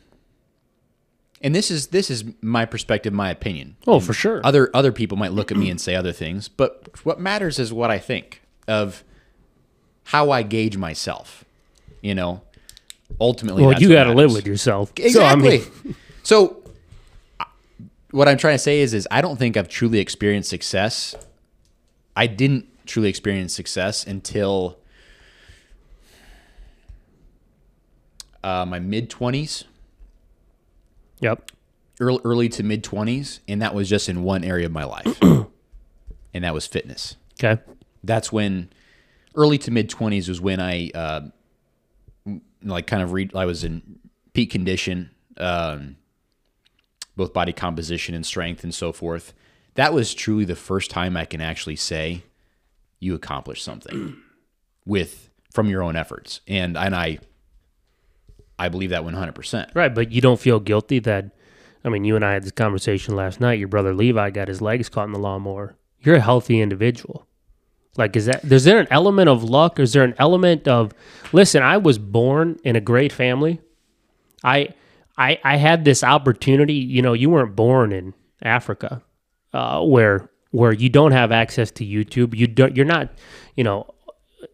[1.42, 3.76] and this is this is my perspective, my opinion.
[3.87, 6.88] oh for sure Other other people might look at me and say other things, but
[7.04, 9.04] what matters is what I think of
[10.07, 11.45] how I gauge myself.
[12.01, 12.42] You know,
[13.21, 15.11] ultimately, well you got to live with yourself Exactly.
[15.12, 16.62] so, I mean, So,
[18.11, 21.14] what I'm trying to say is, is I don't think I've truly experienced success.
[22.16, 24.79] I didn't truly experience success until
[28.42, 29.64] uh, my mid 20s,
[31.21, 31.51] yep
[32.01, 35.19] early, early to mid 20s, and that was just in one area of my life,
[35.23, 37.16] and that was fitness.
[37.42, 37.61] okay
[38.05, 38.71] That's when
[39.37, 41.20] early to mid 20s was when I uh,
[42.62, 43.35] like kind of read.
[43.35, 43.99] I was in
[44.33, 45.11] peak condition.
[45.37, 45.96] Um,
[47.16, 49.33] both body composition and strength and so forth.
[49.75, 52.22] That was truly the first time I can actually say
[53.01, 54.16] you accomplished something
[54.87, 56.40] with from your own efforts.
[56.46, 57.18] And and I
[58.59, 59.70] I believe that 100%.
[59.75, 61.31] right but you don't feel guilty that
[61.85, 64.62] i mean you and i had this conversation last night your brother levi got his
[64.62, 67.27] legs caught in the lawnmower you're a healthy individual
[67.98, 70.92] like is that is there an element of luck is there an element of
[71.32, 73.61] listen i was born in a great family
[74.46, 74.68] I
[75.18, 76.74] I I had this opportunity.
[76.74, 79.02] You know, you weren't born in Africa,
[79.52, 82.35] uh, where where you don't have access to YouTube.
[82.35, 82.76] You don't.
[82.76, 83.11] You're not.
[83.56, 83.94] You know,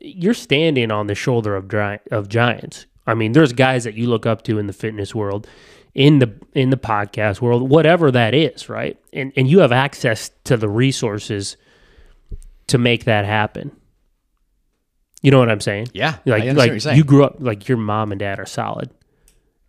[0.00, 2.86] you're standing on the shoulder of gi- of giants.
[3.06, 5.46] I mean, there's guys that you look up to in the fitness world,
[5.94, 8.98] in the in the podcast world, whatever that is, right?
[9.12, 11.56] And and you have access to the resources
[12.68, 13.70] to make that happen.
[15.22, 15.88] You know what I'm saying?
[15.92, 16.18] Yeah.
[16.24, 16.96] Like like what you're saying.
[16.96, 18.90] you grew up like your mom and dad are solid,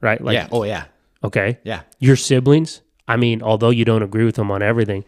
[0.02, 0.20] right?
[0.20, 0.48] Like yeah.
[0.52, 0.86] Oh yeah.
[1.24, 1.82] okay, Yeah.
[2.00, 5.04] your siblings I mean, although you don't agree with them on everything,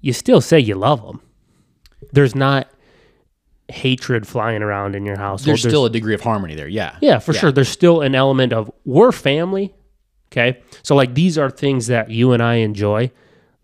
[0.00, 1.20] you still say you love them.
[2.12, 2.70] There's not
[3.68, 5.44] hatred flying around in your house.
[5.44, 6.68] There's, still a degree of harmony there.
[6.68, 6.96] Yeah.
[7.00, 7.52] Yeah, for sure.
[7.52, 9.74] There's still an element of we're family.
[10.32, 10.60] Okay.
[10.82, 13.10] So, like, these are things that you and I enjoy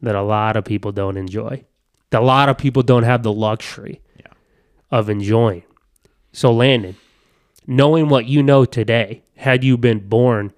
[0.01, 1.64] that a lot of people don't enjoy.
[2.12, 4.33] That a lot of people don't have the luxury Yeah.
[4.90, 5.62] of enjoying.
[6.31, 6.96] So, Landon,
[7.66, 10.53] knowing what you know today, had you been born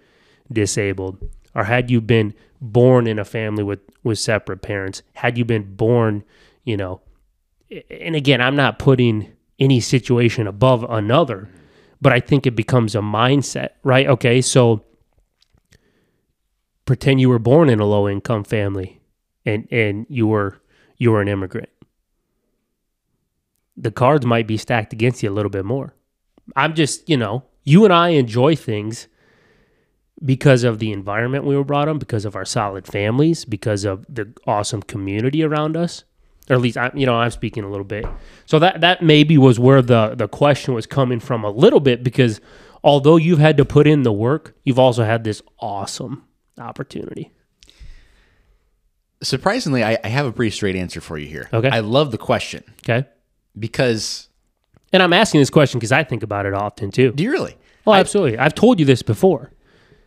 [0.52, 1.18] disabled
[1.54, 5.74] or had you been born in a family with, with separate parents, had you been
[5.76, 6.24] born,
[6.64, 7.00] you know,
[7.88, 11.48] and again, I'm not putting any situation above another,
[12.00, 14.06] but I think it becomes a mindset, right?
[14.08, 14.84] Okay, so
[16.84, 19.00] pretend you were born in a low income family
[19.46, 20.60] and and you were
[20.96, 21.68] you were an immigrant.
[23.76, 25.94] The cards might be stacked against you a little bit more.
[26.54, 29.08] I'm just, you know, you and I enjoy things
[30.24, 34.06] because of the environment we were brought in, because of our solid families, because of
[34.08, 36.04] the awesome community around us
[36.48, 38.04] or at least I, you know I'm speaking a little bit.
[38.46, 42.04] So that that maybe was where the the question was coming from a little bit
[42.04, 42.40] because
[42.82, 46.24] although you've had to put in the work, you've also had this awesome
[46.58, 47.32] opportunity.
[49.24, 51.48] Surprisingly, I, I have a pretty straight answer for you here.
[51.52, 51.68] Okay.
[51.68, 53.06] I love the question Okay,
[53.58, 54.28] because
[54.92, 57.12] and I'm asking this question because I think about it often too.
[57.12, 57.56] do you really?
[57.86, 58.38] Oh, absolutely.
[58.38, 59.50] I've told you this before.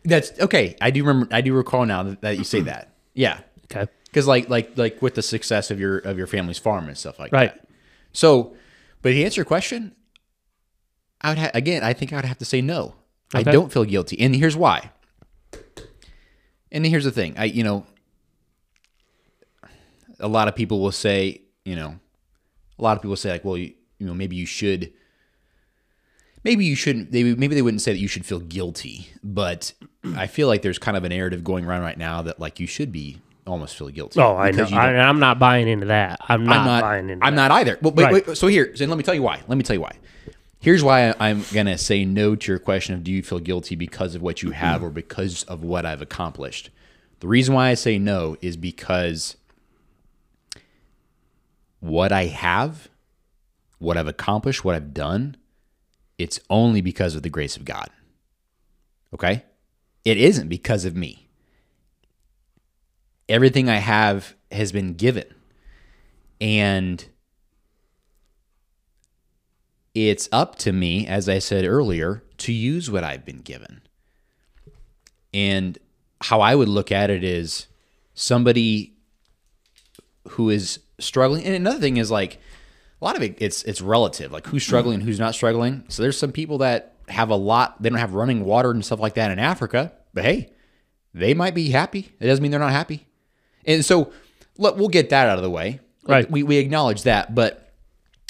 [0.04, 0.76] That's okay.
[0.80, 1.34] I do remember.
[1.34, 2.92] I do recall now that, that you say that.
[3.14, 3.40] Yeah.
[3.70, 6.96] Okay, Because like like like with the success of your of your family's farm and
[6.96, 7.36] stuff like that.
[7.36, 7.54] Right.
[7.54, 7.68] that.
[8.12, 8.56] So,
[9.02, 9.94] but to answer your question,
[11.20, 11.84] I would ha- again.
[11.84, 12.94] I think I would have to say no.
[13.34, 13.52] I Okay.
[13.52, 14.90] don't feel guilty, and here's why.
[16.72, 17.34] And here's the thing.
[17.36, 17.84] I you know,
[20.20, 21.98] a lot of people will say you know,
[22.78, 24.92] a lot of people say like, well, you, you know, maybe you should.
[26.44, 27.10] Maybe you shouldn't.
[27.12, 29.72] They, maybe they wouldn't say that you should feel guilty, but
[30.16, 32.66] I feel like there's kind of a narrative going around right now that like you
[32.66, 34.20] should be almost feel guilty.
[34.20, 34.64] Oh, I know.
[34.72, 36.20] I, I'm not buying into that.
[36.28, 37.48] I'm not, I'm not buying into I'm that.
[37.48, 37.76] not either.
[37.82, 38.26] But wait, Right.
[38.28, 39.40] wait, so here, so let me tell you why.
[39.48, 39.96] Let me tell you why.
[40.60, 43.74] Here's why I- I'm gonna say no to your question of do you feel guilty
[43.74, 46.70] because of what you have or because of what I've accomplished.
[47.20, 49.36] The reason why I say no is because
[51.80, 52.88] what I have,
[53.78, 55.36] what I've accomplished, what I've done,
[56.18, 57.88] it's only because of the grace of God.
[59.14, 59.44] Okay?
[60.04, 61.28] It isn't because of me.
[63.28, 65.26] Everything I have has been given.
[66.40, 67.04] And
[69.94, 73.82] it's up to me, as I said earlier, to use what I've been given.
[75.34, 75.78] And
[76.22, 77.66] how I would look at it is
[78.14, 78.94] somebody
[80.30, 81.44] who is struggling.
[81.44, 82.38] And another thing is like
[83.00, 85.84] a lot of it it's it's relative, like who's struggling, who's not struggling.
[85.88, 89.00] So there's some people that have a lot, they don't have running water and stuff
[89.00, 90.52] like that in Africa, but hey,
[91.14, 92.10] they might be happy.
[92.20, 93.06] It doesn't mean they're not happy.
[93.64, 94.12] And so
[94.56, 95.80] let, we'll get that out of the way.
[96.06, 96.30] Right.
[96.30, 97.34] We, we acknowledge that.
[97.34, 97.72] But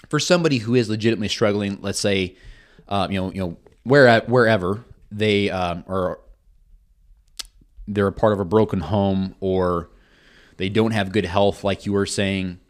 [0.08, 2.36] for somebody who is legitimately struggling, let's say,
[2.88, 6.20] uh, you know, you know, where wherever they um, are,
[7.86, 9.90] they're a part of a broken home or
[10.58, 12.60] they don't have good health, like you were saying.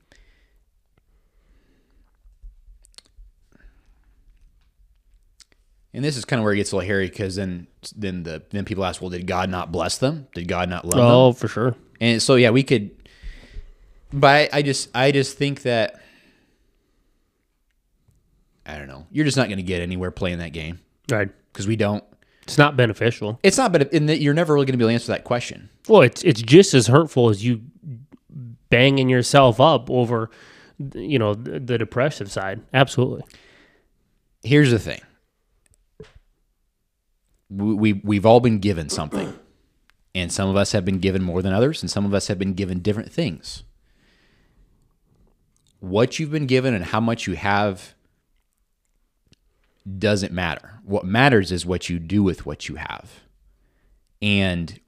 [5.95, 8.43] And this is kind of where it gets a little hairy because then then the
[8.51, 10.29] then people ask, well, did God not bless them?
[10.35, 11.05] Did God not love them?
[11.07, 11.75] Oh, for sure.
[12.01, 12.91] And so yeah, we could
[14.13, 16.01] but I, I just I just think that
[18.67, 19.07] I don't know.
[19.11, 20.79] You're just not going to get anywhere playing that game
[21.11, 21.31] Right.
[21.53, 22.05] because we don't.
[22.49, 23.39] It's not beneficial.
[23.43, 25.25] It's not, but in that you're never really going to be able to answer that
[25.25, 25.69] question.
[25.87, 27.61] Well, it's it's just as hurtful as you
[28.71, 30.31] banging yourself up over,
[30.95, 32.63] you know, the, the depressive side.
[32.73, 33.23] Absolutely.
[34.43, 35.01] Here's the thing:
[37.51, 39.39] we, we we've all been given something,
[40.15, 42.39] and some of us have been given more than others, and some of us have
[42.39, 43.63] been given different things.
[45.81, 47.95] What you've been given and how much you have
[49.99, 50.81] doesn't matter.
[50.85, 53.21] What matters is what you do with what you have.
[54.21, 54.81] And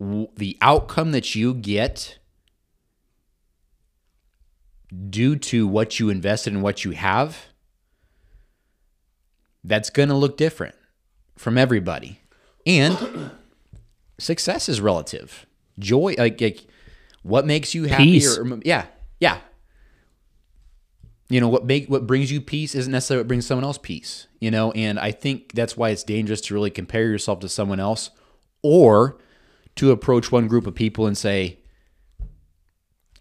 [0.00, 2.18] w- the outcome that you get
[5.08, 7.46] due to what you invested in what you have,
[9.64, 10.74] that's going to look different
[11.36, 12.20] from everybody.
[12.66, 13.30] And
[14.18, 15.46] success is relative.
[15.78, 16.66] Joy, like, like
[17.22, 18.04] what makes you happy?
[18.04, 18.38] Peace.
[18.38, 18.86] Or, yeah,
[19.20, 19.38] yeah.
[21.32, 24.26] You know what make what brings you peace isn't necessarily what brings someone else peace.
[24.38, 27.80] You know, and I think that's why it's dangerous to really compare yourself to someone
[27.80, 28.10] else,
[28.62, 29.16] or
[29.76, 31.60] to approach one group of people and say,
[32.20, 32.28] "I'm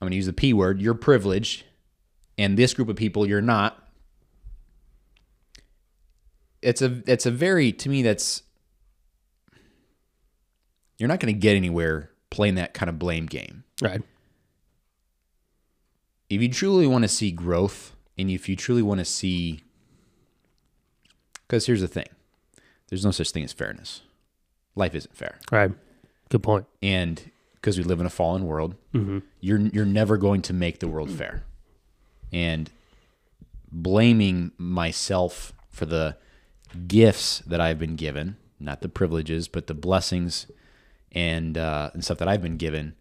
[0.02, 0.82] going to use the p word.
[0.82, 1.64] You're privileged,
[2.38, 3.82] and this group of people you're not."
[6.62, 8.44] It's a it's a very to me that's
[10.98, 13.64] you're not going to get anywhere playing that kind of blame game.
[13.82, 14.02] Right.
[16.30, 19.64] If you truly want to see growth and if you truly want to see
[21.52, 22.08] because here's the thing.
[22.88, 24.04] There's no such thing as fairness.
[24.76, 25.38] Life isn't fair.
[25.52, 25.72] Right.
[26.30, 26.66] Good point.
[26.82, 28.76] And because we live in a fallen world,
[29.42, 31.44] you're you're never going to make the world fair.
[32.32, 32.70] And
[33.70, 36.16] blaming myself for the
[36.88, 40.48] gifts that I've been given, not the privileges, but the blessings
[41.12, 42.96] and uh, and stuff that I've been given,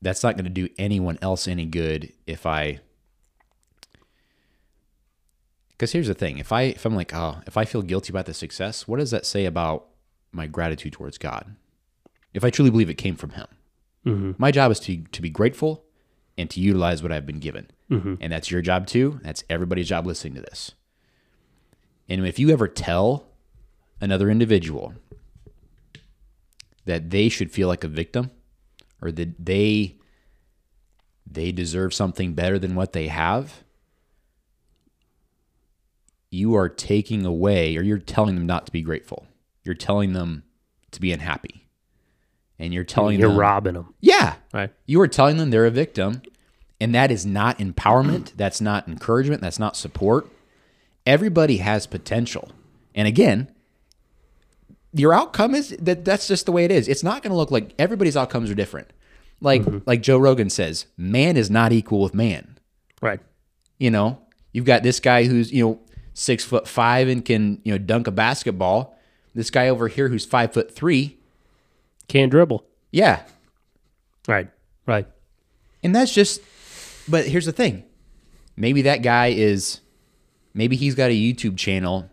[0.00, 2.80] that's not going to do anyone else any good if I.
[5.82, 8.26] Because here's the thing: if I if I'm like, oh, if I feel guilty about
[8.26, 9.88] the success, what does that say about
[10.30, 11.56] my gratitude towards God?
[12.32, 13.46] If I truly believe it came from Him,
[14.06, 14.30] mm-hmm.
[14.38, 15.82] my job is to to be grateful
[16.38, 18.14] and to utilize what I've been given, mm-hmm.
[18.20, 19.18] and that's your job too.
[19.24, 20.70] That's everybody's job listening to this.
[22.08, 23.24] And if you ever tell
[24.00, 24.94] another individual
[26.84, 28.30] that they should feel like a victim
[29.00, 29.96] or that they
[31.28, 33.61] they deserve something better than what they have,
[36.32, 39.26] you are taking away or you're telling them not to be grateful.
[39.64, 40.44] You're telling them
[40.90, 41.66] to be unhappy.
[42.58, 43.94] And you're telling them You're them robbing them.
[44.00, 44.36] Yeah.
[44.52, 44.70] Right.
[44.86, 46.22] You are telling them they're a victim,
[46.80, 48.32] and that is not empowerment.
[48.36, 49.42] That's not encouragement.
[49.42, 50.28] That's not support.
[51.06, 52.50] Everybody has potential.
[52.94, 53.50] And again,
[54.94, 56.86] your outcome is that that's just the way it is.
[56.86, 58.92] It's not going to look like everybody's outcomes are different.
[59.40, 59.78] Like mm-hmm.
[59.86, 62.58] like Joe Rogan says, man is not equal with man.
[63.00, 63.20] Right.
[63.78, 64.20] You know,
[64.52, 65.80] you've got this guy who's, you know,
[66.14, 68.98] six foot five and can, you know, dunk a basketball.
[69.34, 71.18] This guy over here who's five foot three.
[72.08, 72.64] Can't dribble.
[72.90, 73.22] Yeah.
[74.28, 74.50] Right.
[74.86, 75.06] Right.
[75.82, 76.42] And that's just,
[77.08, 77.84] but here's the thing.
[78.56, 79.80] Maybe that guy is,
[80.52, 82.10] maybe he's got a YouTube channel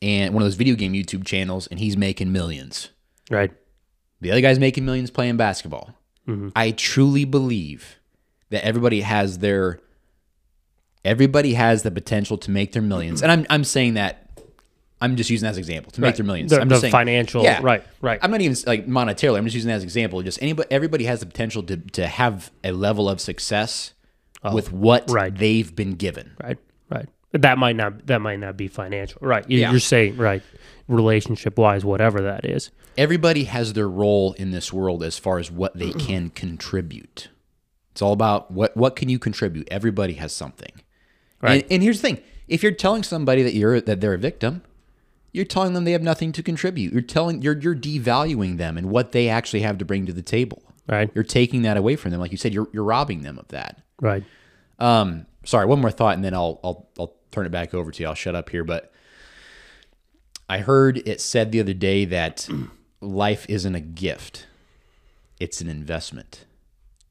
[0.00, 2.90] and one of those video game YouTube channels and he's making millions.
[3.30, 3.52] Right.
[4.20, 5.90] The other guy's making millions playing basketball.
[6.28, 6.50] Mm-hmm.
[6.54, 7.96] I truly believe
[8.50, 9.80] that everybody has their,
[11.06, 13.22] everybody has the potential to make their millions.
[13.22, 14.40] And I'm, I'm saying that,
[15.00, 16.16] I'm just using that as an example to make Right.
[16.16, 16.50] their millions.
[16.50, 17.60] The- I'm the just saying, financial- Yeah.
[17.62, 18.18] right, right.
[18.22, 19.38] I'm not even like monetarily.
[19.38, 20.22] I'm just using that as an example.
[20.22, 23.92] Just anybody, everybody has the potential to to have a level of success
[24.42, 25.34] oh, with what Oh, right.
[25.36, 26.32] they've been given.
[26.42, 26.58] Right.
[26.90, 27.08] Right.
[27.32, 28.06] That might not.
[28.06, 29.18] That might not be financial.
[29.20, 29.48] Right.
[29.50, 29.70] You- Yeah.
[29.70, 30.42] You're saying right.
[30.88, 32.70] Relationship wise, whatever that is.
[32.96, 37.28] Everybody has their role in this world as far as what they can contribute.
[37.92, 39.68] It's all about what what can you contribute.
[39.70, 40.70] Everybody has something.
[41.46, 41.62] Right.
[41.62, 44.62] And, and here's the thing: if you're telling somebody that you're that they're a victim,
[45.32, 46.92] you're telling them they have nothing to contribute.
[46.92, 50.22] You're telling you're you're devaluing them and what they actually have to bring to the
[50.22, 50.62] table.
[50.88, 51.10] Right.
[51.14, 52.54] You're taking that away from them, like you said.
[52.54, 53.82] You're you're robbing them of that.
[54.00, 54.24] Right.
[54.78, 58.02] Um, sorry, one more thought, and then I'll I'll I'll turn it back over to
[58.02, 58.08] you.
[58.08, 58.64] I'll shut up here.
[58.64, 58.92] But
[60.48, 62.48] I heard it said the other day that
[63.00, 64.46] life isn't a gift;
[65.40, 66.44] it's an investment.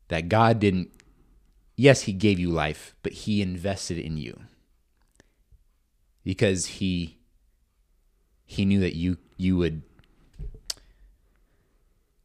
[0.07, 0.91] That God didn't.
[1.75, 4.39] Yes, He gave you life, but He invested in you
[6.23, 7.17] because He
[8.45, 9.81] He knew that you you would.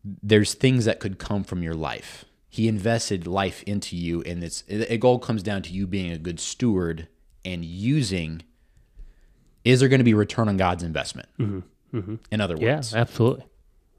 [0.05, 2.25] There's things that could come from your life.
[2.49, 6.19] He invested life into you, and it's it all comes down to you being a
[6.19, 7.09] good steward
[7.45, 8.43] and using.
[9.65, 11.29] Is there going to be return on God's investment?
[11.39, 12.15] Mm-hmm, mm-hmm.
[12.31, 13.01] In other words, Yeah.
[13.01, 13.45] Absolutely.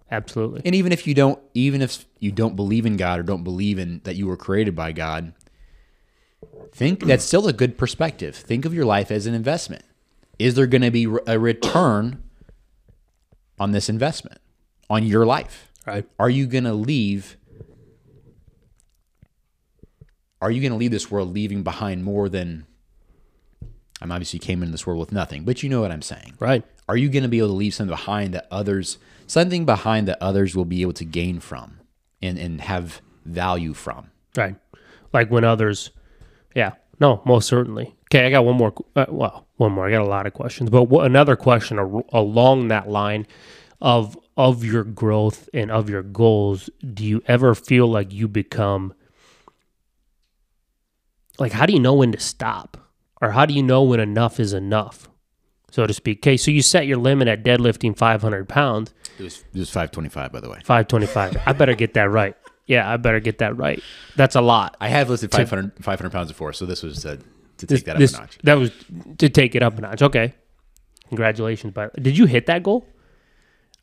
[0.10, 0.62] Absolutely.
[0.66, 3.80] and even if you don't, even if you don't believe in God or don't believe
[3.80, 5.34] in that you were created by God,
[6.71, 8.36] think that's still a good perspective.
[8.36, 9.84] Think of your life as an investment.
[10.39, 12.23] Is there going to be a return
[13.60, 14.39] on this investment,
[14.89, 15.71] on your life?
[15.86, 16.08] Right.
[16.17, 17.38] Are you going to leave?
[20.41, 22.65] Are you going to leave this world leaving behind more than?
[24.01, 26.34] I'm obviously came into this world with nothing, but you know what I'm saying.
[26.39, 26.63] Right.
[26.89, 30.17] Are you going to be able to leave something behind that others, something behind that
[30.19, 31.80] others will be able to gain from,
[32.21, 34.10] and and have value from?
[34.36, 34.56] Right.
[35.13, 35.91] Like when others,
[36.56, 37.96] yeah, no, most certainly.
[38.06, 38.74] Okay, I got one more.
[38.96, 39.88] Uh, well, one more.
[39.88, 43.26] I got a lot of questions, but wha- another question ar- along that line
[43.80, 46.70] of of your growth and of your goals.
[46.93, 48.93] Do you ever feel like you become
[51.39, 52.78] like how do you know when to stop,
[53.22, 55.10] or how do you know when enough is enough,
[55.72, 56.20] so to speak?
[56.20, 58.93] Okay, so you set your limit at deadlifting 500 pounds.
[59.18, 60.60] It was it was 525 by the way.
[60.64, 61.38] 525.
[61.45, 62.36] I better get that right.
[62.68, 63.82] Yeah, I better get that right.
[64.16, 64.78] That's a lot.
[64.80, 67.18] I have listed 500, 500 pounds before, so this was uh,
[67.57, 68.38] to, to take that up This- a notch.
[68.43, 68.72] That was
[69.18, 70.01] to take it up a notch.
[70.01, 70.34] Okay.
[71.09, 71.74] Congratulations.
[71.74, 72.86] But did you hit that goal?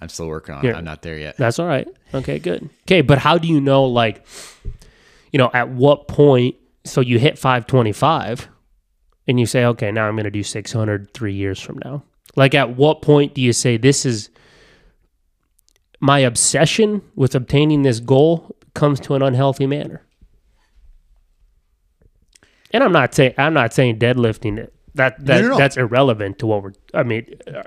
[0.01, 0.75] I'm still working on it.
[0.75, 1.37] I'm not there yet.
[1.37, 1.89] That's all right.
[2.15, 2.71] Okay, good.
[2.83, 4.25] Okay, but how do you know, like,
[5.33, 6.55] you know, at what point?
[6.85, 8.49] So you hit 525
[9.27, 12.05] and you say, okay, now I'm going to do 600 three years from now.
[12.37, 14.31] Like, at what point do you say this is
[16.01, 20.03] my obsession with obtaining this goal comes to an unhealthy manner.
[22.73, 24.75] And I'm not saying I'm not saying deadlifting it.
[24.95, 25.59] That that no, no.
[25.59, 26.73] that's irrelevant to what we're.
[26.93, 27.63] I mean, uh,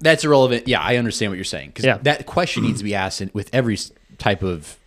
[0.00, 0.68] That's irrelevant.
[0.68, 1.98] Yeah, I understand what you're saying because Yeah.
[2.02, 3.78] that question needs to be asked in, with every
[4.18, 4.78] type of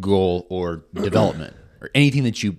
[0.00, 2.56] goal or development or anything that you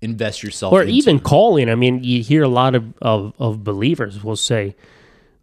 [0.00, 0.78] invest yourself in.
[0.78, 0.94] or into.
[0.94, 1.68] even calling.
[1.68, 4.76] I mean, you hear a lot of, of, of believers will say,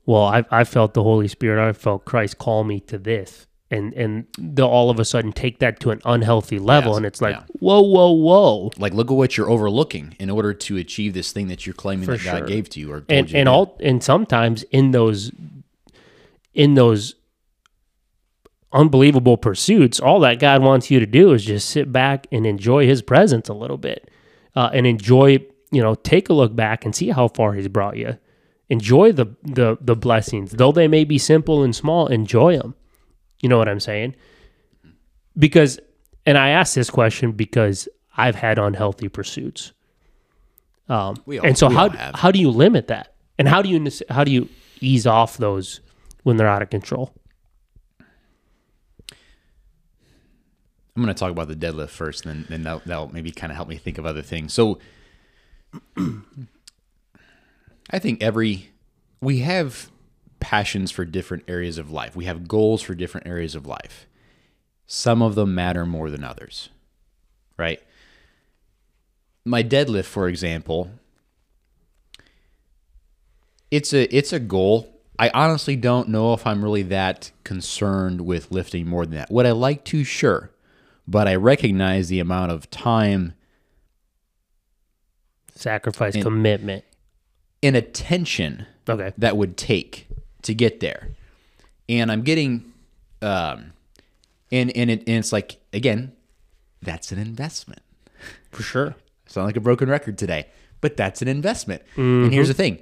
[0.05, 1.67] "Well, I, I felt the Holy Spirit.
[1.67, 5.59] I felt Christ call me to this," and and they'll all of a sudden take
[5.59, 7.43] that to an unhealthy level, Yes, and it's like, yeah.
[7.59, 11.47] "Whoa, whoa, whoa!" like look at what you're overlooking in order to achieve this thing
[11.47, 13.51] that you're claiming For that God gave to you or told And you and do.
[13.51, 15.31] all and sometimes in those
[16.53, 17.15] in those
[18.73, 22.85] unbelievable pursuits, all that God wants you to do is just sit back and enjoy
[22.85, 24.09] His presence a little bit,
[24.55, 25.39] uh, and enjoy.
[25.73, 28.17] You know, take a look back and see how far He's brought you.
[28.69, 32.07] Enjoy the the the blessings, though they may be simple and small.
[32.07, 32.75] Enjoy them.
[33.41, 34.15] You know what I'm saying?
[35.37, 35.79] Because,
[36.25, 39.71] and I ask this question because I've had unhealthy pursuits.
[40.89, 43.13] Um, We all- and so how how do you limit that?
[43.39, 44.49] And how do you how do you
[44.81, 45.79] ease off those
[46.23, 47.13] when they're out of control?
[50.95, 53.49] I'm going to talk about the deadlift first, and then, then that'll, that'll maybe kind
[53.51, 54.53] of help me think of other things.
[54.53, 54.79] So,
[57.89, 58.69] I think every
[59.21, 59.89] we have
[60.41, 62.15] passions for different areas of life.
[62.15, 64.07] We have goals for different areas of life.
[64.87, 66.67] Some of them matter more than others,
[67.57, 67.81] right?
[69.45, 70.91] My deadlift, for example,
[73.69, 74.89] it's a it's a goal.
[75.17, 79.31] I honestly don't know if I'm really that concerned with lifting more than that.
[79.31, 80.03] Would I like to?
[80.03, 80.51] Sure.
[81.07, 83.33] But I recognize the amount of time
[85.55, 86.83] Sacrifice, commitment.
[87.61, 89.13] and attention Okay.
[89.17, 90.07] that would take
[90.43, 91.09] to get there.
[91.89, 92.71] And I'm getting
[93.21, 93.73] um
[94.51, 96.13] and and, it, and it's like again,
[96.81, 97.81] that's an investment.
[98.51, 98.95] For sure.
[99.27, 100.47] sound like a broken record today,
[100.81, 101.81] but that's an investment.
[101.95, 102.81] And here's the thing.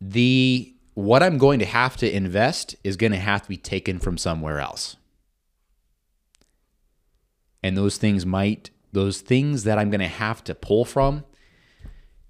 [0.00, 3.98] The what I'm going to have to invest is going to have to be taken
[3.98, 4.96] from somewhere else.
[7.62, 11.24] And those things might those things that I'm going to have to pull from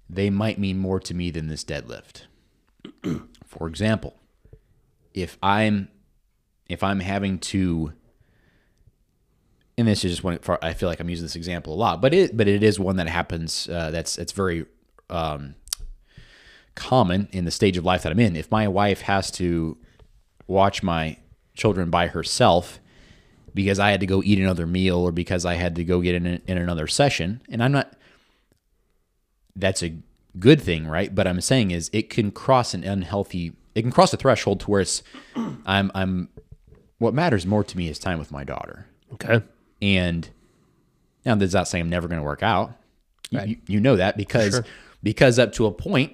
[0.09, 2.23] they might mean more to me than this deadlift.
[3.45, 4.15] For example,
[5.13, 5.89] if I'm
[6.67, 7.93] if I'm having to
[9.77, 12.01] and this is just one for, I feel like I'm using this example a lot,
[12.01, 14.65] but it but it is one that happens uh, that's it's very
[15.09, 15.55] um,
[16.75, 18.35] common in the stage of life that I'm in.
[18.35, 19.77] If my wife has to
[20.47, 21.17] watch my
[21.55, 22.79] children by herself
[23.53, 26.15] because I had to go eat another meal or because I had to go get
[26.15, 27.93] in, in another session, and I'm not
[29.55, 29.97] that's a
[30.39, 31.13] good thing, right?
[31.13, 34.71] But I'm saying is it can cross an unhealthy it can cross a threshold to
[34.71, 35.03] where it's
[35.65, 36.29] I'm I'm
[36.97, 38.87] what matters more to me is time with my daughter.
[39.13, 39.41] Okay.
[39.81, 40.29] And
[41.25, 42.71] now that's not saying I'm never going to work out.
[43.29, 44.61] You- You, you know that because
[45.03, 46.13] because up to a point,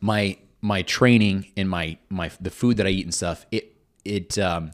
[0.00, 4.36] my my training and my my the food that I eat and stuff it it
[4.38, 4.72] um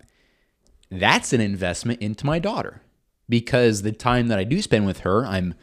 [0.90, 2.80] that's an investment into my daughter
[3.28, 5.54] because the time that I do spend with her, I'm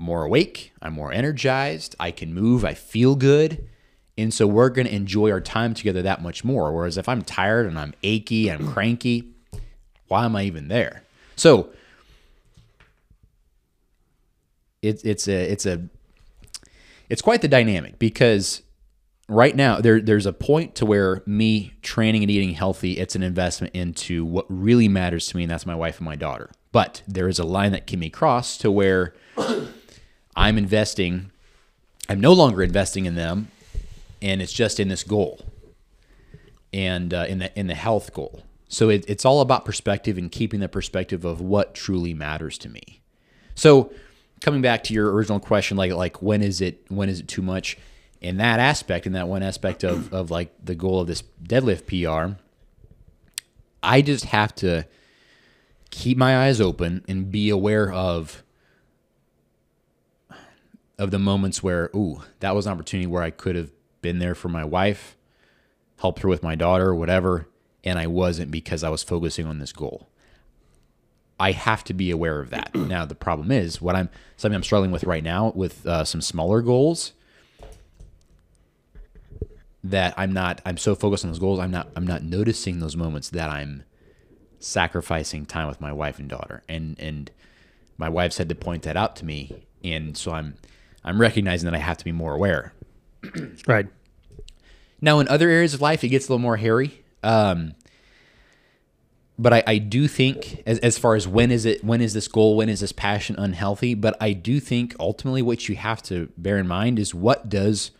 [0.00, 3.68] more awake, I'm more energized, I can move, I feel good.
[4.16, 6.72] And so we're going to enjoy our time together that much more.
[6.72, 9.32] Whereas if I'm tired and I'm achy, I'm cranky,
[10.08, 11.04] why am I even there?
[11.36, 11.70] So
[14.82, 15.82] it's it's a it's a
[17.08, 18.62] it's quite the dynamic because
[19.28, 23.22] right now there there's a point to where me training and eating healthy it's an
[23.22, 26.50] investment into what really matters to me and that's my wife and my daughter.
[26.72, 29.14] But there is a line that can be crossed to where
[30.36, 31.30] I'm investing
[32.08, 33.48] I'm no longer investing in them
[34.20, 35.40] and it's just in this goal
[36.72, 38.42] and uh, in the in the health goal.
[38.68, 42.68] So it, it's all about perspective and keeping the perspective of what truly matters to
[42.68, 43.00] me.
[43.54, 43.92] So
[44.40, 47.42] coming back to your original question, like like when is it when is it too
[47.42, 47.78] much?
[48.20, 51.86] In that aspect, in that one aspect of of like the goal of this deadlift
[51.86, 52.36] PR,
[53.82, 54.86] I just have to
[55.90, 58.42] keep my eyes open and be aware of
[61.00, 63.70] of the moments where, ooh, that was an opportunity where I could have
[64.02, 65.16] been there for my wife,
[65.98, 67.48] helped her with my daughter, or whatever,
[67.82, 70.10] and I wasn't because I was focusing on this goal.
[71.40, 72.74] I have to be aware of that.
[72.74, 76.20] now the problem is what I'm something I'm struggling with right now with uh, some
[76.20, 77.14] smaller goals
[79.82, 82.94] that I'm not I'm so focused on those goals I'm not I'm not noticing those
[82.94, 83.84] moments that I'm
[84.58, 87.30] sacrificing time with my wife and daughter and and
[87.96, 90.56] my wife's had to point that out to me and so I'm
[91.04, 92.72] I'm recognizing that I have to be more aware
[93.66, 93.86] Right.
[95.00, 97.02] now, in other areas of life, it gets a little more hairy.
[97.22, 97.74] Um,
[99.38, 102.28] but I, I do think as, as far as when is it when is this
[102.28, 106.30] goal when is this passion unhealthy but i do think ultimately what you have to
[106.36, 107.90] bear in mind is what does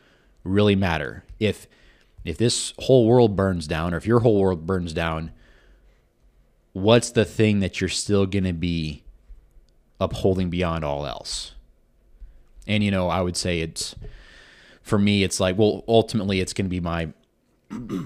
[0.45, 1.67] really matter if
[2.27, 5.31] if this whole world burns down or if your whole world burns down
[6.75, 9.03] what's the thing that you're still going to be
[9.99, 11.53] upholding beyond all else
[12.67, 13.95] and you know i would say it's
[14.83, 17.13] for me it's like well ultimately it's going to be my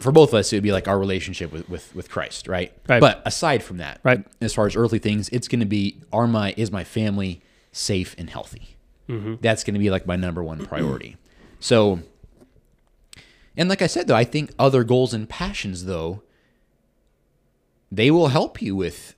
[0.00, 2.70] for both of us, it would be like our relationship with, with, with Christ, right?
[2.86, 3.00] Right.
[3.00, 4.22] But aside from that, Right.
[4.42, 7.40] as far as earthly things, it's going to be are my is my family
[7.72, 8.76] safe and healthy?
[9.08, 9.36] Mm-hmm.
[9.40, 11.16] That's going to be like my number one priority.
[11.60, 12.00] So,
[13.56, 16.20] and like I said, though, I think other goals and passions, though,
[17.90, 19.14] they will help you with,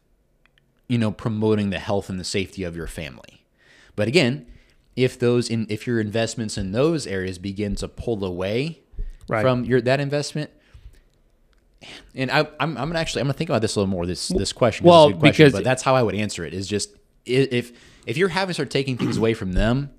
[0.87, 3.45] you know, promoting the health and the safety of your family.
[3.97, 4.47] But again,
[4.97, 8.81] if those in if your investments in those areas begin to pull away
[9.29, 9.43] Right.
[9.43, 10.51] from your that investment.
[12.15, 14.07] And I, I'm, I'm gonna actually I'm gonna think about this a little more.
[14.07, 14.87] This this question.
[14.87, 16.55] Well, it's a good question, because- but that's how I would answer it.
[16.55, 16.91] Is just
[17.27, 17.73] if
[18.07, 19.91] if you're having to start taking things away from them,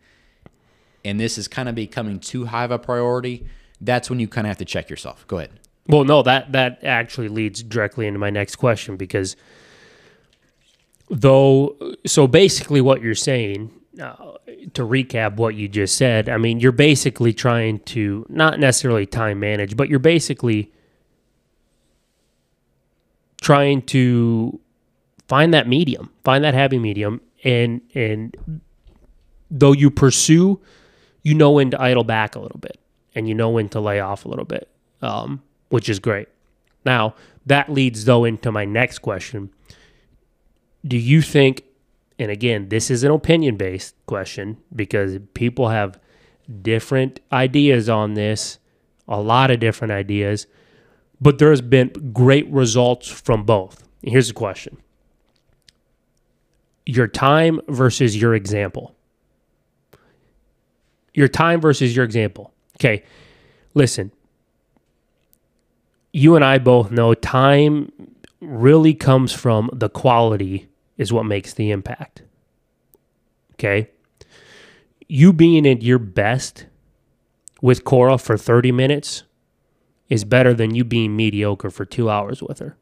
[1.05, 3.45] and this is kind of becoming too high of a priority,
[3.81, 5.27] that's when you kind of have to check yourself.
[5.27, 5.51] Go ahead.
[5.87, 9.35] Well, no, that that actually leads directly into my next question because
[11.09, 11.75] though
[12.05, 14.33] so basically what you're saying uh,
[14.73, 19.39] to recap what you just said, I mean, you're basically trying to not necessarily time
[19.39, 20.71] manage, but you're basically
[23.41, 24.59] trying to
[25.27, 28.61] find that medium, find that happy medium and and
[29.49, 30.59] though you pursue,
[31.23, 32.79] you know when to idle back a little bit
[33.15, 34.69] and you know when to lay off a little bit,
[35.01, 36.27] um, which is great.
[36.85, 39.49] Now, that leads though into my next question.
[40.85, 41.63] Do you think,
[42.19, 45.99] and again, this is an opinion based question because people have
[46.61, 48.59] different ideas on this,
[49.07, 50.47] a lot of different ideas,
[51.21, 53.87] but there's been great results from both.
[54.01, 54.77] Here's the question
[56.85, 58.95] your time versus your example
[61.17, 62.53] your time versus your example.
[62.75, 63.03] Okay,
[63.73, 64.11] listen.
[66.13, 67.91] You and I both know time
[68.39, 70.67] really comes from the quality
[70.97, 72.23] is what makes the impact.
[73.53, 73.89] Okay.
[75.07, 76.65] You being at your best
[77.61, 79.23] with Cora for 30 minutes
[80.09, 82.77] is better than you being mediocre for two hours with her.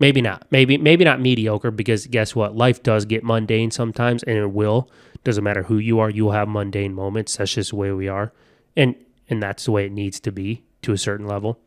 [0.00, 0.46] Maybe not.
[0.50, 2.56] Maybe maybe not mediocre because guess what?
[2.56, 4.90] Life does get mundane sometimes and it will.
[5.22, 7.36] Doesn't matter who you are, you will have mundane moments.
[7.36, 8.32] That's just the way we are.
[8.76, 8.96] And
[9.30, 11.60] and that's the way it needs to be to a certain level.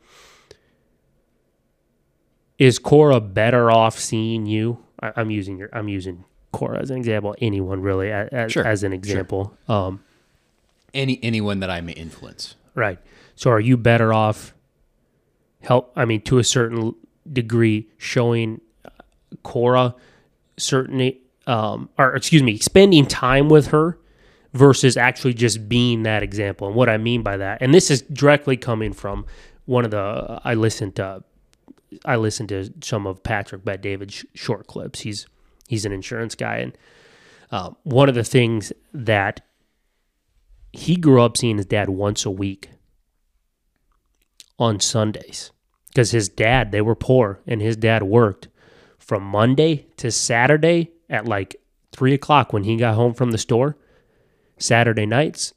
[2.60, 4.84] Is Cora better off seeing you?
[5.02, 7.36] I, I'm using your I'm using Cora as an example.
[7.39, 9.56] Anyone really as, Sure, as an example.
[9.68, 10.04] Um,
[10.93, 12.56] Any anyone that I may influence.
[12.76, 13.00] Right.
[13.36, 14.54] So are you better off
[15.62, 16.95] help I mean to a certain
[17.32, 18.89] degree showing uh,
[19.43, 19.95] Cora
[20.58, 21.14] certain
[21.45, 24.00] um or excuse me, spending time with her
[24.54, 26.68] versus actually just being that example.
[26.68, 29.26] And what I mean by that, and this is directly coming from
[29.66, 31.24] one of the I listened to
[32.06, 35.02] I listened to some of Patrick Bet David's short clips.
[35.02, 35.28] He's
[35.68, 36.78] he's an insurance guy, and
[37.52, 39.42] uh, one of the things that
[40.74, 42.70] he grew up seeing his dad once a week
[44.60, 45.52] on Sundays
[45.88, 48.48] because his dad they were poor and his dad worked
[48.98, 51.56] from Monday to Saturday at like
[51.92, 53.78] three o'clock when he got home from the store.
[54.60, 55.54] Saturday nights,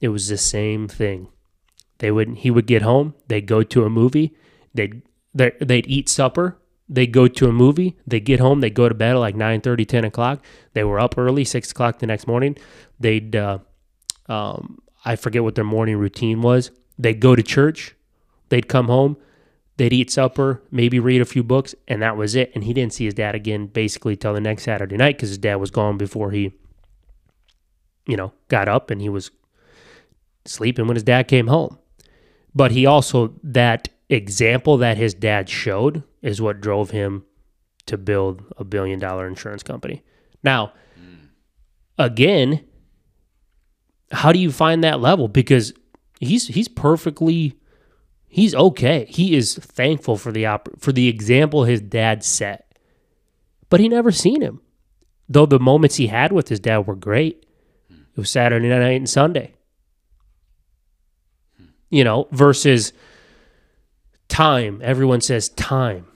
[0.00, 1.28] it was the same thing.
[1.98, 4.34] They would he would get home, they'd go to a movie,
[4.72, 5.02] they'd
[5.34, 6.58] they- they'd eat supper,
[6.88, 9.60] they'd go to a movie, they'd get home, they'd go to bed at like 9
[9.60, 10.44] 30, 10 o'clock.
[10.74, 12.56] They were up early, six o'clock the next morning.
[13.00, 13.58] They'd uh,
[14.28, 16.70] um, I forget what their morning routine was.
[16.98, 17.94] They'd go to church,
[18.48, 19.16] they'd come home,
[19.76, 22.52] they'd eat supper, maybe read a few books, and that was it.
[22.54, 25.38] And he didn't see his dad again basically till the next Saturday night because his
[25.38, 26.52] dad was gone before he,
[28.06, 29.30] you know, got up and he was
[30.44, 31.78] sleeping when his dad came home.
[32.54, 37.24] But he also, that example that his dad showed is what drove him
[37.86, 40.02] to build a billion dollar insurance company.
[40.42, 40.72] Now,
[41.98, 42.64] again,
[44.10, 45.28] how do you find that level?
[45.28, 45.72] Because
[46.20, 47.58] he's he's perfectly
[48.28, 49.06] he's okay.
[49.08, 52.78] He is thankful for the op- for the example his dad set.
[53.70, 54.60] But he never seen him.
[55.28, 57.46] Though the moments he had with his dad were great.
[57.90, 59.54] It was Saturday night and Sunday.
[61.90, 62.92] You know, versus
[64.34, 64.80] time.
[64.82, 66.06] Everyone says time.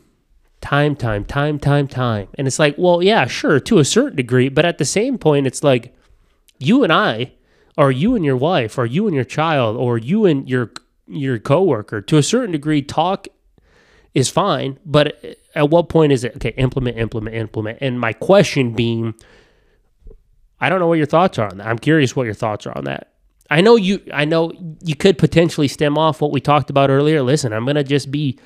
[0.61, 2.27] Time, time, time, time, time.
[2.35, 5.47] And it's like, well, yeah, sure, to a certain degree, but at the same point,
[5.47, 5.97] it's like
[6.59, 7.33] you and I,
[7.77, 10.73] or you and your wife, or you and your child, or you and your
[11.07, 13.29] your coworker, to a certain degree, talk
[14.15, 16.53] is fine, but at what point is it okay?
[16.57, 17.79] Implement, implement, implement.
[17.81, 19.15] And my question being,
[20.61, 21.69] I don't know what your thoughts are on that.
[21.69, 23.13] I'm curious what your thoughts are on that.
[23.51, 24.01] I know you.
[24.13, 27.23] I know you could potentially stem off what we talked about earlier.
[27.23, 28.39] Listen, I'm gonna just be,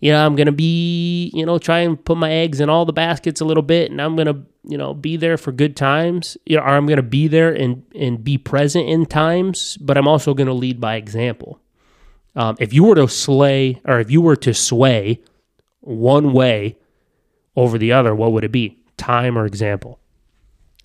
[0.00, 2.92] you know, I'm gonna be, you know, try and put my eggs in all the
[2.92, 6.36] baskets a little bit, and I'm gonna, you know, be there for good times.
[6.44, 10.08] You know, or I'm gonna be there and and be present in times, but I'm
[10.08, 11.60] also gonna lead by example.
[12.36, 15.20] Um, if you were to slay, or if you were to sway
[15.80, 16.76] one way
[17.56, 18.78] over the other, what would it be?
[18.98, 19.98] Time or example?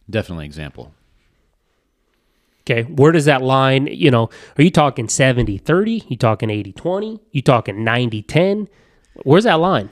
[0.09, 0.93] Definitely example.
[2.65, 2.83] Okay.
[2.83, 6.05] Where does that line, you know, are you talking 70 30?
[6.07, 7.19] You talking 80 20?
[7.31, 8.69] You talking 90 10?
[9.23, 9.89] Where's that line?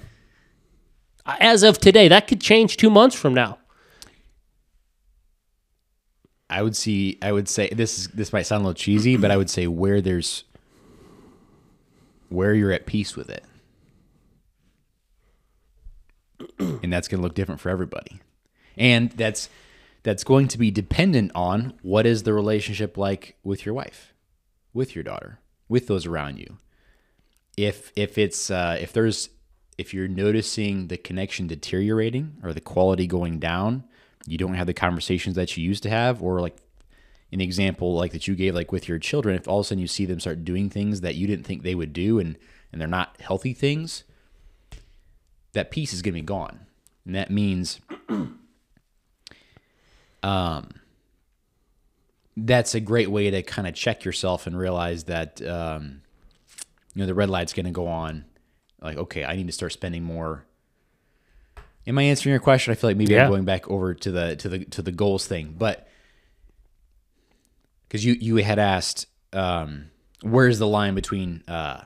[1.25, 3.57] As of today, that could change two months from now.
[6.49, 7.17] I would see.
[7.21, 9.67] I would say this is this might sound a little cheesy, but I would say
[9.67, 10.43] where there's
[12.27, 13.45] where you're at peace with it,
[16.59, 18.19] and that's going to look different for everybody,
[18.75, 19.47] and that's
[20.03, 24.13] that's going to be dependent on what is the relationship like with your wife,
[24.73, 25.39] with your daughter,
[25.69, 26.57] with those around you.
[27.57, 29.29] If if it's uh, if there's
[29.77, 33.83] if you're noticing the connection deteriorating or the quality going down,
[34.25, 36.57] you don't have the conversations that you used to have, or like
[37.31, 39.81] an example like that you gave, like with your children, if all of a sudden
[39.81, 42.37] you see them start doing things that you didn't think they would do and
[42.71, 44.03] and they're not healthy things,
[45.53, 46.61] that peace is gonna be gone.
[47.05, 47.79] And that means
[50.23, 50.69] um
[52.37, 56.01] that's a great way to kind of check yourself and realize that um,
[56.93, 58.25] you know the red light's going to go on
[58.81, 60.45] like okay i need to start spending more
[61.85, 63.23] am i answering your question i feel like maybe Yeah.
[63.25, 65.87] i'm going back over to the to the to the goals thing but
[67.87, 69.89] because you you had asked um
[70.21, 71.83] where's the line between uh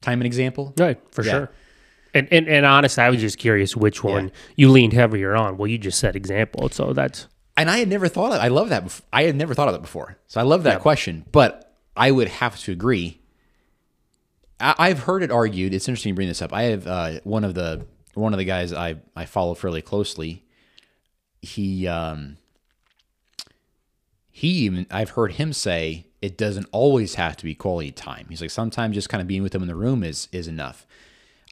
[0.00, 1.30] time and example Right, for Yeah.
[1.30, 1.50] sure.
[2.14, 5.56] And, and and honestly, I was just curious which one you leaned heavier on.
[5.56, 7.26] Well, you just said example, so that's
[7.56, 9.74] and i had never thought of i love that bef- i had never thought of
[9.74, 10.16] that before.
[10.26, 13.20] So i love that question but i would have to agree.
[14.60, 16.52] I- i've heard it argued it's interesting you bring this up.
[16.52, 20.44] I have uh, one of the one of the guys i i follow fairly closely.
[21.40, 22.36] He um
[24.30, 28.26] he even i've heard him say it doesn't always have to be quality time.
[28.28, 30.86] He's like sometimes just kind of being with them in the room is is enough.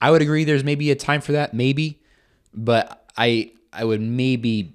[0.00, 2.00] I would agree there's maybe a time for that maybe
[2.54, 4.74] but i i would maybe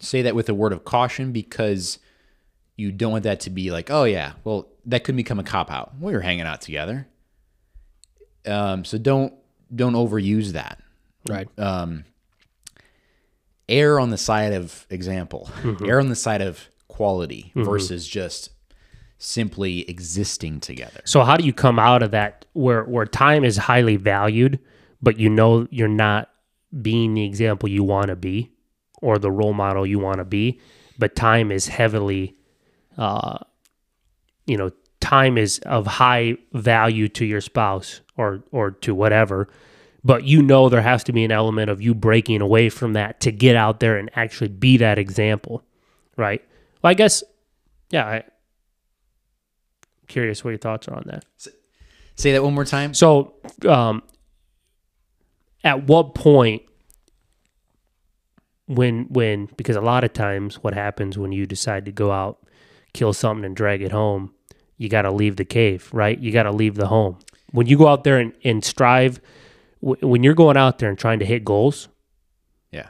[0.00, 1.98] say that with a word of caution because
[2.76, 5.70] you don't want that to be like, oh yeah, well that could become a cop
[5.70, 5.92] out.
[6.00, 7.08] We were hanging out together,
[8.46, 9.34] um, so don't
[9.74, 10.80] don't overuse that.
[11.28, 11.48] right.
[11.58, 12.04] Um,
[13.68, 15.50] Err on the side of example.
[15.60, 15.84] Mm-hmm.
[15.86, 17.64] Err on the side of quality mm-hmm.
[17.64, 18.50] versus just
[19.18, 21.00] simply existing together.
[21.04, 24.58] So how do you come out of that where where time is highly valued,
[25.02, 26.30] but you know you're not
[26.80, 28.50] being the example you want to be
[29.00, 30.60] or the role model you want to be,
[30.98, 32.36] but time is heavily
[32.96, 33.38] uh
[34.46, 34.70] you know,
[35.00, 39.48] time is of high value to your spouse or or to whatever,
[40.02, 43.20] but you know there has to be an element of you breaking away from that
[43.20, 45.62] to get out there and actually be that example,
[46.16, 46.42] right?
[46.82, 47.22] Well, I guess
[47.90, 48.24] yeah, I
[50.08, 51.24] curious what your thoughts are on that.
[52.16, 52.94] Say that one more time.
[52.94, 53.34] So,
[53.66, 54.02] um,
[55.62, 56.62] at what point,
[58.68, 62.38] when when because a lot of times what happens when you decide to go out,
[62.92, 64.32] kill something and drag it home,
[64.76, 66.18] you got to leave the cave, right?
[66.18, 67.18] You got to leave the home.
[67.50, 69.20] When you go out there and, and strive,
[69.82, 71.88] w- when you're going out there and trying to hit goals,
[72.70, 72.88] Yeah.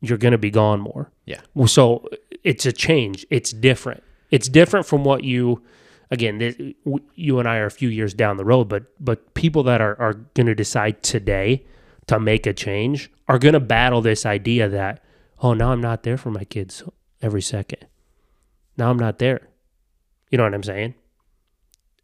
[0.00, 1.10] you're going to be gone more.
[1.26, 1.40] Yeah.
[1.54, 2.08] Well, So
[2.44, 3.26] it's a change.
[3.30, 4.02] It's different.
[4.30, 5.62] It's different from what you,
[6.10, 9.34] again, this, w- you and I are a few years down the road, but but
[9.34, 11.64] people that are are going to decide today
[12.06, 15.02] to make a change are going to battle this idea that
[15.40, 16.82] oh now I'm not there for my kids
[17.22, 17.86] every second.
[18.76, 19.48] Now I'm not there.
[20.30, 20.94] You know what I'm saying?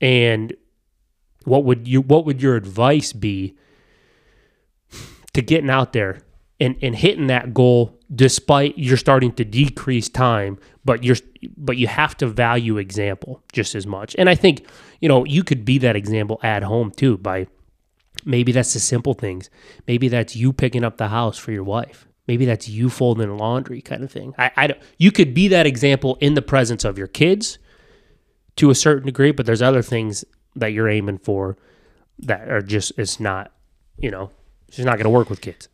[0.01, 0.55] And
[1.45, 3.57] what would you what would your advice be
[5.33, 6.21] to getting out there
[6.59, 11.17] and, and hitting that goal despite you're starting to decrease time but you're
[11.57, 14.67] but you have to value example just as much and i think
[15.01, 17.47] you know you could be that example at home too by
[18.25, 19.51] maybe that's the simple things
[19.87, 23.81] maybe that's you picking up the house for your wife maybe that's you folding laundry
[23.81, 26.99] kind of thing i, I don't you could be that example in the presence of
[26.99, 27.59] your kids
[28.57, 30.25] to a certain degree but there's other things
[30.57, 31.57] that you're aiming for
[32.19, 33.53] that are just it's not
[33.99, 34.31] you know
[34.69, 35.69] it's just not going to work with kids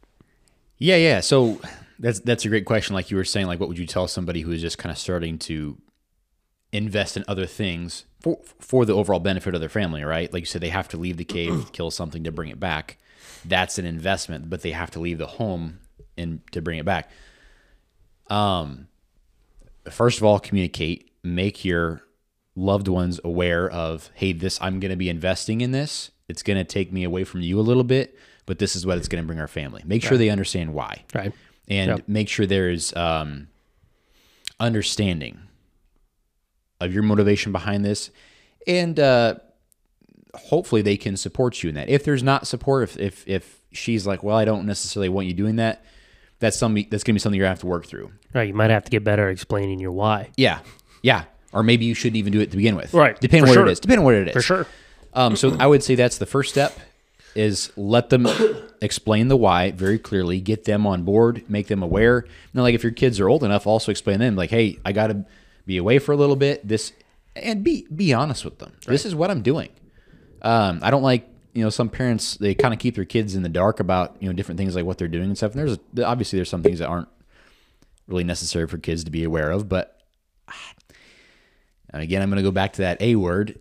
[0.79, 1.21] Yeah, yeah.
[1.21, 1.59] So
[1.99, 2.95] that's that's a great question.
[2.95, 4.99] Like you were saying, like what would you tell somebody who is just kind of
[4.99, 5.79] starting to
[6.77, 10.33] invest in other things for for the overall benefit of their family, right?
[10.33, 12.99] Like you said, they have to leave the cave, kill something to bring it back.
[13.45, 15.79] That's an investment, but they have to leave the home
[16.19, 17.11] and to bring it back.
[18.29, 18.89] Um,
[19.91, 21.11] first of all, communicate.
[21.23, 22.03] Make your
[22.55, 26.11] loved ones aware of, hey, this I'm going to be investing in this.
[26.29, 28.17] It's going to take me away from you a little bit,
[28.47, 29.83] but this is what it's going to bring our family.
[29.85, 31.33] Make sure they understand why, Right.
[31.69, 32.09] and Yep.
[32.09, 33.49] make sure there's um,
[34.59, 35.41] understanding
[36.81, 38.11] of your motivation behind this,
[38.67, 39.37] and uh,
[40.35, 41.89] hopefully they can support you in that.
[41.89, 45.35] If there's not support, if if if she's like, well, I don't necessarily want you
[45.35, 45.85] doing that,
[46.39, 48.13] that's something that's going to be something you're going to have to work through.
[48.35, 48.49] Right.
[48.49, 50.31] You might have to get better at explaining your why.
[50.37, 50.61] Yeah,
[51.03, 51.25] yeah.
[51.53, 52.93] Or maybe you shouldn't even do it to begin with.
[52.93, 53.67] Right, Depending on what sure.
[53.67, 53.81] it is.
[53.81, 54.33] Depending on what it is.
[54.35, 54.67] For sure.
[55.15, 56.79] Um, so I would say that's the first step
[57.35, 58.27] is let them
[58.83, 62.27] explain the why very clearly, get them on board, make them aware.
[62.53, 65.07] Now, like if your kids are old enough, also explain them like, hey, I got
[65.09, 65.25] to
[65.67, 66.67] be away for a little bit.
[66.67, 66.93] This
[67.35, 68.73] and be be honest with them.
[68.87, 69.71] This is what I'm doing.
[70.43, 73.43] Um, I don't like you know some parents they kind of keep their kids in
[73.43, 75.55] the dark about you know different things like what they're doing and stuff.
[75.55, 77.09] And there's obviously there's some things that aren't
[78.07, 79.97] really necessary for kids to be aware of, but
[81.91, 83.59] and again, I'm going to go back to that A word.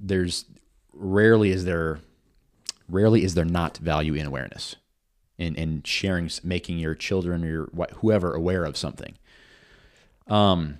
[0.00, 0.44] There's
[0.92, 1.98] rarely is there
[2.88, 4.76] rarely is there not value in awareness
[5.36, 9.14] in in sharing making your children or your wh- whoever aware of something.
[10.28, 10.78] Um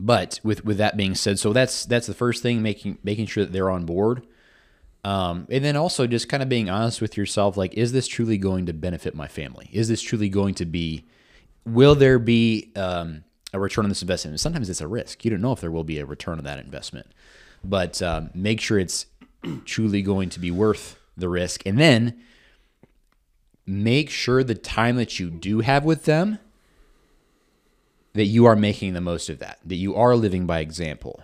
[0.00, 3.44] but with with that being said, so that's that's the first thing making making sure
[3.44, 4.26] that they're on board.
[5.04, 8.36] Um, and then also just kind of being honest with yourself like is this truly
[8.36, 9.68] going to benefit my family?
[9.72, 11.04] Is this truly going to be
[11.66, 14.32] will there be um, a return on this investment?
[14.32, 15.24] And sometimes it's a risk.
[15.24, 17.06] You don't know if there will be a return on that investment,
[17.62, 19.06] but um, make sure it's
[19.64, 21.64] truly going to be worth the risk.
[21.66, 22.20] And then
[23.66, 26.38] make sure the time that you do have with them
[28.12, 31.22] that you are making the most of that, that you are living by example,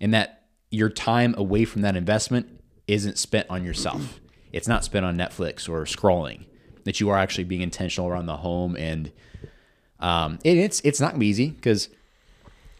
[0.00, 4.20] and that your time away from that investment isn't spent on yourself.
[4.52, 6.46] It's not spent on Netflix or scrolling.
[6.84, 9.10] That you are actually being intentional around the home, and
[10.00, 11.88] um, and it's it's not easy because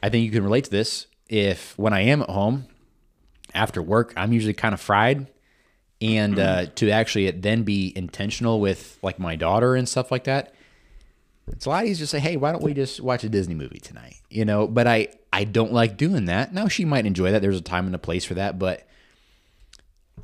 [0.03, 1.07] I think you can relate to this.
[1.29, 2.67] If when I am at home
[3.55, 5.27] after work, I'm usually kind of fried,
[6.03, 10.55] and uh, to actually then be intentional with like my daughter and stuff like that,
[11.49, 13.81] it's a lot easier to say, "Hey, why don't we just watch a Disney movie
[13.81, 16.55] tonight?" You know, but I I don't like doing that.
[16.55, 17.43] Now she might enjoy that.
[17.43, 18.87] There's a time and a place for that, but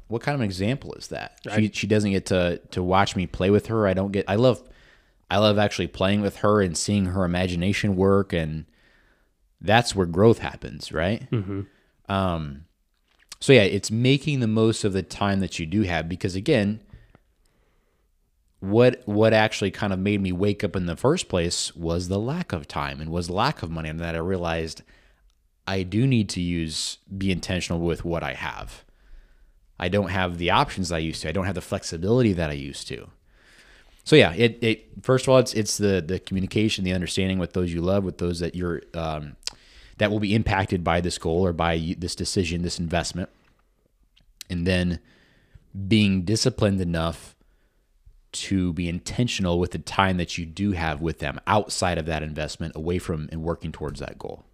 [0.08, 1.38] what kind of example is that?
[1.56, 3.86] She she doesn't get to to watch me play with her.
[3.86, 4.24] I don't get.
[4.28, 4.62] I love
[5.30, 8.64] I love actually playing with her and seeing her imagination work, and
[9.60, 11.28] that's where growth happens, right?
[12.08, 12.64] Um,
[13.38, 16.80] so yeah, it's making the most of the time that you do have because again,
[18.60, 22.18] what what actually kind of made me wake up in the first place was the
[22.18, 24.82] lack of time and was lack of money, and that I realized
[25.66, 28.84] I do need to use be intentional with what I have.
[29.78, 31.28] I don't have the options I used to.
[31.30, 33.08] I don't have the flexibility that I used to.
[34.04, 37.54] So yeah, it, it first of all it's it's the the communication, the understanding with
[37.54, 39.36] those you love, with those that you're um,
[39.96, 43.30] that will be impacted by this goal or by this decision, this investment,
[44.50, 45.00] and then
[45.88, 47.34] being disciplined enough
[48.32, 52.22] to be intentional with the time that you do have with them outside of that
[52.22, 54.44] investment, away from and working towards that goal.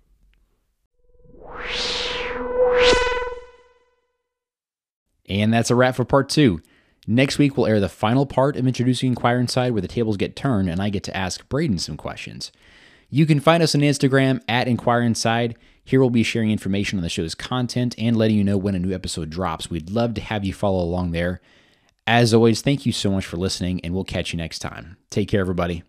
[5.29, 6.63] And that's a wrap for part two.
[7.07, 10.35] Next week, we'll air the final part of introducing Inquire Inside, where the tables get
[10.35, 12.51] turned and I get to ask Braden some questions.
[13.09, 15.57] You can find us on Instagram at Inquire Inside.
[15.85, 18.81] Here we'll be sharing information on the show's content and letting you know when a
[18.81, 19.71] new episode drops.
[19.71, 21.41] We'd love to have you follow along there.
[22.07, 24.97] As always, thank you so much for listening, and we'll catch you next time.
[25.11, 25.83] Take care, everybody.